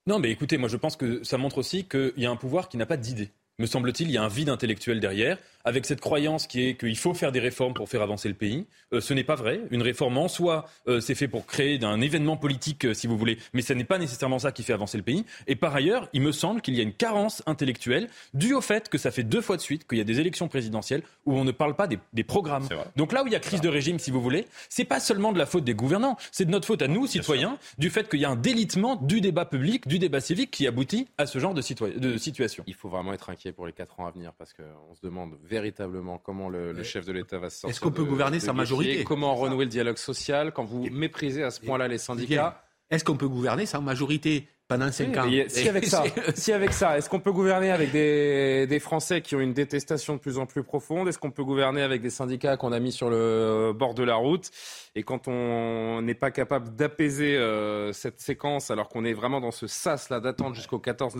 Non, 0.07 0.19
mais 0.19 0.29
écoutez, 0.29 0.57
moi 0.57 0.69
je 0.69 0.77
pense 0.77 0.95
que 0.95 1.23
ça 1.23 1.37
montre 1.37 1.57
aussi 1.57 1.85
qu'il 1.85 2.13
y 2.17 2.27
a 2.27 2.29
un 2.29 2.35
pouvoir 2.35 2.69
qui 2.69 2.77
n'a 2.77 2.85
pas 2.85 2.97
d'idée. 2.97 3.31
Me 3.57 3.67
semble-t-il, 3.67 4.09
il 4.09 4.13
y 4.13 4.17
a 4.17 4.23
un 4.23 4.27
vide 4.27 4.49
intellectuel 4.49 4.99
derrière 4.99 5.37
avec 5.63 5.85
cette 5.85 6.01
croyance 6.01 6.45
qui 6.45 6.67
est 6.67 6.75
qu'il 6.75 6.97
faut 6.97 7.13
faire 7.13 7.31
des 7.31 7.39
réformes 7.39 7.73
pour 7.73 7.89
faire 7.89 8.01
avancer 8.01 8.27
le 8.27 8.35
pays. 8.35 8.67
Euh, 8.93 9.01
ce 9.01 9.13
n'est 9.13 9.23
pas 9.23 9.35
vrai. 9.35 9.61
Une 9.71 9.81
réforme 9.81 10.17
en 10.17 10.27
soi, 10.27 10.65
euh, 10.87 10.99
c'est 10.99 11.15
fait 11.15 11.27
pour 11.27 11.45
créer 11.47 11.83
un 11.83 12.01
événement 12.01 12.37
politique, 12.37 12.85
euh, 12.85 12.93
si 12.93 13.07
vous 13.07 13.17
voulez, 13.17 13.39
mais 13.53 13.61
ce 13.61 13.73
n'est 13.73 13.85
pas 13.85 13.97
nécessairement 13.97 14.39
ça 14.39 14.51
qui 14.51 14.61
fait 14.61 14.73
avancer 14.73 14.97
le 14.97 15.03
pays. 15.03 15.25
Et 15.47 15.55
par 15.55 15.73
ailleurs, 15.73 16.09
il 16.13 16.21
me 16.21 16.33
semble 16.33 16.61
qu'il 16.61 16.75
y 16.75 16.81
a 16.81 16.83
une 16.83 16.93
carence 16.93 17.41
intellectuelle 17.47 18.09
due 18.33 18.53
au 18.53 18.61
fait 18.61 18.89
que 18.89 18.97
ça 18.97 19.09
fait 19.09 19.23
deux 19.23 19.41
fois 19.41 19.55
de 19.55 19.61
suite 19.61 19.87
qu'il 19.87 19.97
y 19.97 20.01
a 20.01 20.03
des 20.03 20.19
élections 20.19 20.47
présidentielles 20.47 21.01
où 21.25 21.33
on 21.33 21.45
ne 21.45 21.51
parle 21.51 21.75
pas 21.75 21.87
des, 21.87 21.97
des 22.13 22.23
programmes. 22.23 22.67
Donc 22.95 23.11
là 23.11 23.23
où 23.23 23.27
il 23.27 23.33
y 23.33 23.35
a 23.37 23.39
crise 23.39 23.61
de 23.61 23.69
régime, 23.69 23.97
si 23.97 24.11
vous 24.11 24.21
voulez, 24.21 24.45
c'est 24.69 24.85
pas 24.85 24.99
seulement 24.99 25.31
de 25.31 25.39
la 25.39 25.45
faute 25.45 25.63
des 25.63 25.73
gouvernants, 25.73 26.17
c'est 26.31 26.45
de 26.45 26.51
notre 26.51 26.67
faute 26.67 26.81
à 26.81 26.87
nous, 26.87 27.07
citoyens, 27.07 27.57
du 27.79 27.89
fait 27.89 28.07
qu'il 28.09 28.19
y 28.19 28.25
a 28.25 28.29
un 28.29 28.35
délitement 28.35 28.97
du 28.97 29.21
débat 29.21 29.45
public, 29.45 29.87
du 29.87 29.97
débat 29.97 30.19
civique 30.19 30.51
qui 30.51 30.67
aboutit 30.67 31.07
à 31.17 31.25
ce 31.25 31.39
genre 31.39 31.53
de, 31.53 31.61
de 31.97 32.17
situation. 32.17 32.63
Il 32.67 32.75
faut 32.75 32.89
vraiment 32.89 33.13
être 33.13 33.29
inquiet 33.29 33.44
pour 33.51 33.65
les 33.65 33.73
quatre 33.73 33.99
ans 33.99 34.07
à 34.07 34.11
venir 34.11 34.33
parce 34.33 34.53
qu'on 34.53 34.93
se 34.93 35.01
demande 35.01 35.37
véritablement 35.43 36.17
comment 36.17 36.49
le, 36.49 36.83
chef 36.83 37.05
de 37.05 37.11
l'État 37.11 37.37
va 37.37 37.49
se 37.49 37.59
sortir. 37.59 37.69
Est-ce 37.69 37.81
qu'on 37.81 37.91
peut 37.91 38.03
gouverner 38.03 38.39
sa 38.39 38.53
majorité? 38.53 39.03
Comment 39.03 39.35
renouer 39.35 39.65
le 39.65 39.71
dialogue 39.71 39.97
social? 39.97 40.51
Quand 40.51 40.65
vous 40.65 40.89
méprisez 40.89 41.43
à 41.43 41.51
ce 41.51 41.61
point-là 41.61 41.87
les 41.87 41.97
syndicats? 41.97 42.61
Est-ce 42.89 43.03
qu'on 43.03 43.17
peut 43.17 43.27
gouverner 43.27 43.65
sans 43.65 43.81
majorité? 43.81 44.47
Pendant 44.67 44.91
5 44.91 45.17
ans. 45.17 45.29
Si 45.47 45.69
avec 45.69 45.85
ça, 45.85 46.03
si 46.35 46.51
avec 46.51 46.73
ça, 46.73 46.97
est-ce 46.97 47.09
qu'on 47.09 47.19
peut 47.19 47.31
gouverner 47.31 47.71
avec 47.71 47.91
des, 47.91 48.67
des, 48.67 48.79
Français 48.79 49.21
qui 49.21 49.35
ont 49.35 49.39
une 49.39 49.53
détestation 49.53 50.15
de 50.15 50.19
plus 50.19 50.37
en 50.37 50.45
plus 50.45 50.63
profonde? 50.63 51.07
Est-ce 51.07 51.19
qu'on 51.19 51.31
peut 51.31 51.43
gouverner 51.43 51.81
avec 51.81 52.01
des 52.01 52.09
syndicats 52.09 52.57
qu'on 52.57 52.71
a 52.71 52.79
mis 52.79 52.91
sur 52.91 53.09
le 53.09 53.73
bord 53.73 53.93
de 53.93 54.03
la 54.03 54.15
route? 54.15 54.49
Et 54.95 55.03
quand 55.03 55.27
on 55.27 56.01
n'est 56.01 56.15
pas 56.15 56.31
capable 56.31 56.75
d'apaiser 56.75 57.35
euh, 57.37 57.91
cette 57.91 58.19
séquence, 58.19 58.71
alors 58.71 58.89
qu'on 58.89 59.05
est 59.05 59.13
vraiment 59.13 59.41
dans 59.41 59.51
ce 59.51 59.67
sas 59.67 60.09
là 60.09 60.19
d'attente 60.19 60.55
jusqu'au 60.55 60.79
14 60.79 61.15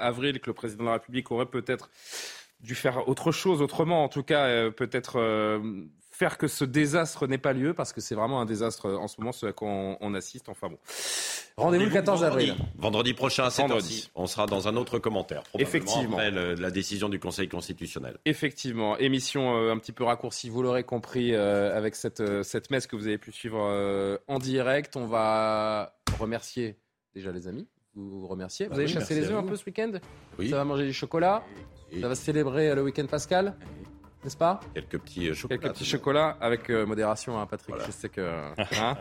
avril, 0.00 0.40
que 0.40 0.50
le 0.50 0.54
président 0.54 0.84
de 0.84 0.88
la 0.88 0.94
République 0.94 1.30
aurait 1.30 1.46
peut-être 1.46 1.90
dû 2.60 2.74
faire 2.74 3.08
autre 3.08 3.32
chose, 3.32 3.62
autrement 3.62 4.04
en 4.04 4.08
tout 4.08 4.22
cas, 4.22 4.46
euh, 4.46 4.70
peut-être 4.70 5.18
euh, 5.18 5.58
faire 6.16 6.38
que 6.38 6.48
ce 6.48 6.64
désastre 6.64 7.26
n'ait 7.26 7.38
pas 7.38 7.52
lieu, 7.52 7.74
parce 7.74 7.92
que 7.92 8.00
c'est 8.00 8.14
vraiment 8.14 8.40
un 8.40 8.46
désastre 8.46 8.90
en 8.90 9.06
ce 9.06 9.20
moment, 9.20 9.32
ce 9.32 9.46
à 9.46 9.52
quoi 9.52 9.68
on, 10.00 10.14
assiste. 10.14 10.48
Enfin 10.48 10.68
bon. 10.68 10.78
Rendez-vous 11.56 11.84
le 11.84 11.90
14 11.90 12.24
avril. 12.24 12.54
Vendredi 12.78 13.12
prochain 13.12 13.44
à 13.44 13.50
7 13.50 13.66
On 14.14 14.26
sera 14.26 14.46
dans 14.46 14.66
un 14.66 14.76
autre 14.76 14.98
commentaire. 14.98 15.42
Effectivement. 15.58 16.16
Après 16.16 16.30
la 16.30 16.70
décision 16.70 17.08
du 17.08 17.18
Conseil 17.18 17.48
constitutionnel. 17.48 18.16
Effectivement. 18.24 18.96
Émission 18.96 19.56
euh, 19.56 19.72
un 19.72 19.78
petit 19.78 19.92
peu 19.92 20.04
raccourcie, 20.04 20.48
vous 20.48 20.62
l'aurez 20.62 20.84
compris, 20.84 21.34
avec 21.34 21.94
cette, 21.94 22.42
cette 22.42 22.70
messe 22.70 22.86
que 22.86 22.96
vous 22.96 23.06
avez 23.06 23.18
pu 23.18 23.32
suivre 23.32 24.18
en 24.26 24.38
direct. 24.38 24.96
On 24.96 25.06
va 25.06 25.94
remercier 26.18 26.76
déjà 27.14 27.30
les 27.30 27.46
amis. 27.46 27.66
Vous, 27.94 28.20
vous 28.20 28.26
remercier. 28.26 28.66
Vous 28.66 28.72
bah 28.72 28.78
avez 28.78 28.88
chassé 28.88 29.14
les 29.14 29.26
œufs 29.26 29.36
un 29.36 29.42
peu 29.42 29.56
ce 29.56 29.64
week-end? 29.64 29.92
Oui. 30.38 30.50
Ça 30.50 30.56
va 30.56 30.64
manger 30.64 30.84
du 30.84 30.92
chocolat? 30.92 31.42
Ça 32.00 32.08
va 32.08 32.14
célébrer 32.14 32.74
le 32.74 32.82
week-end 32.82 33.06
pascal, 33.06 33.54
n'est-ce 34.26 34.36
pas 34.36 34.60
Quelques 34.74 34.98
petits 34.98 35.28
euh, 35.28 35.34
chocolats. 35.34 35.58
Quelques 35.58 35.72
petits 35.74 35.84
chocolats 35.84 36.36
avec 36.40 36.68
euh, 36.68 36.84
modération, 36.84 37.40
hein, 37.40 37.46
Patrick. 37.46 37.76
Je 37.86 37.92
sais 37.92 38.08
que 38.08 38.20
hein, 38.58 38.96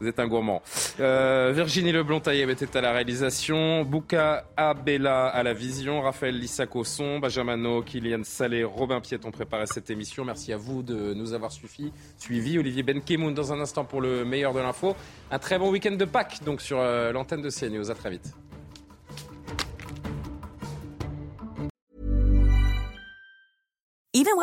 vous 0.00 0.08
êtes 0.08 0.18
un 0.18 0.26
gourmand. 0.26 0.60
Euh, 0.98 1.52
Virginie 1.54 1.92
Leblon-Taïeb 1.92 2.50
était 2.50 2.76
à 2.76 2.80
la 2.80 2.90
réalisation, 2.90 3.84
Bouka 3.84 4.48
Abella 4.56 5.26
à 5.28 5.42
la 5.44 5.54
vision, 5.54 6.02
Raphaël 6.02 6.36
Lissac 6.36 6.74
au 6.74 6.82
son, 6.82 7.20
Benjamin 7.20 7.80
Kylian 7.82 8.24
Salé, 8.24 8.64
Robin 8.64 9.00
Piet 9.00 9.24
ont 9.24 9.30
préparé 9.30 9.66
cette 9.66 9.88
émission. 9.88 10.24
Merci 10.24 10.52
à 10.52 10.56
vous 10.56 10.82
de 10.82 11.14
nous 11.14 11.32
avoir 11.32 11.52
suivi. 11.52 11.92
suivi. 12.18 12.58
Olivier 12.58 12.82
Benkemoun 12.82 13.34
dans 13.34 13.52
un 13.52 13.60
instant 13.60 13.84
pour 13.84 14.00
le 14.00 14.24
meilleur 14.24 14.52
de 14.52 14.58
l'info. 14.58 14.96
Un 15.30 15.38
très 15.38 15.60
bon 15.60 15.70
week-end 15.70 15.94
de 15.94 16.04
Pâques 16.04 16.42
donc 16.44 16.60
sur 16.60 16.78
l'antenne 16.82 17.40
de 17.40 17.50
CNews. 17.50 17.88
À 17.88 17.94
très 17.94 18.10
vite. 18.10 18.34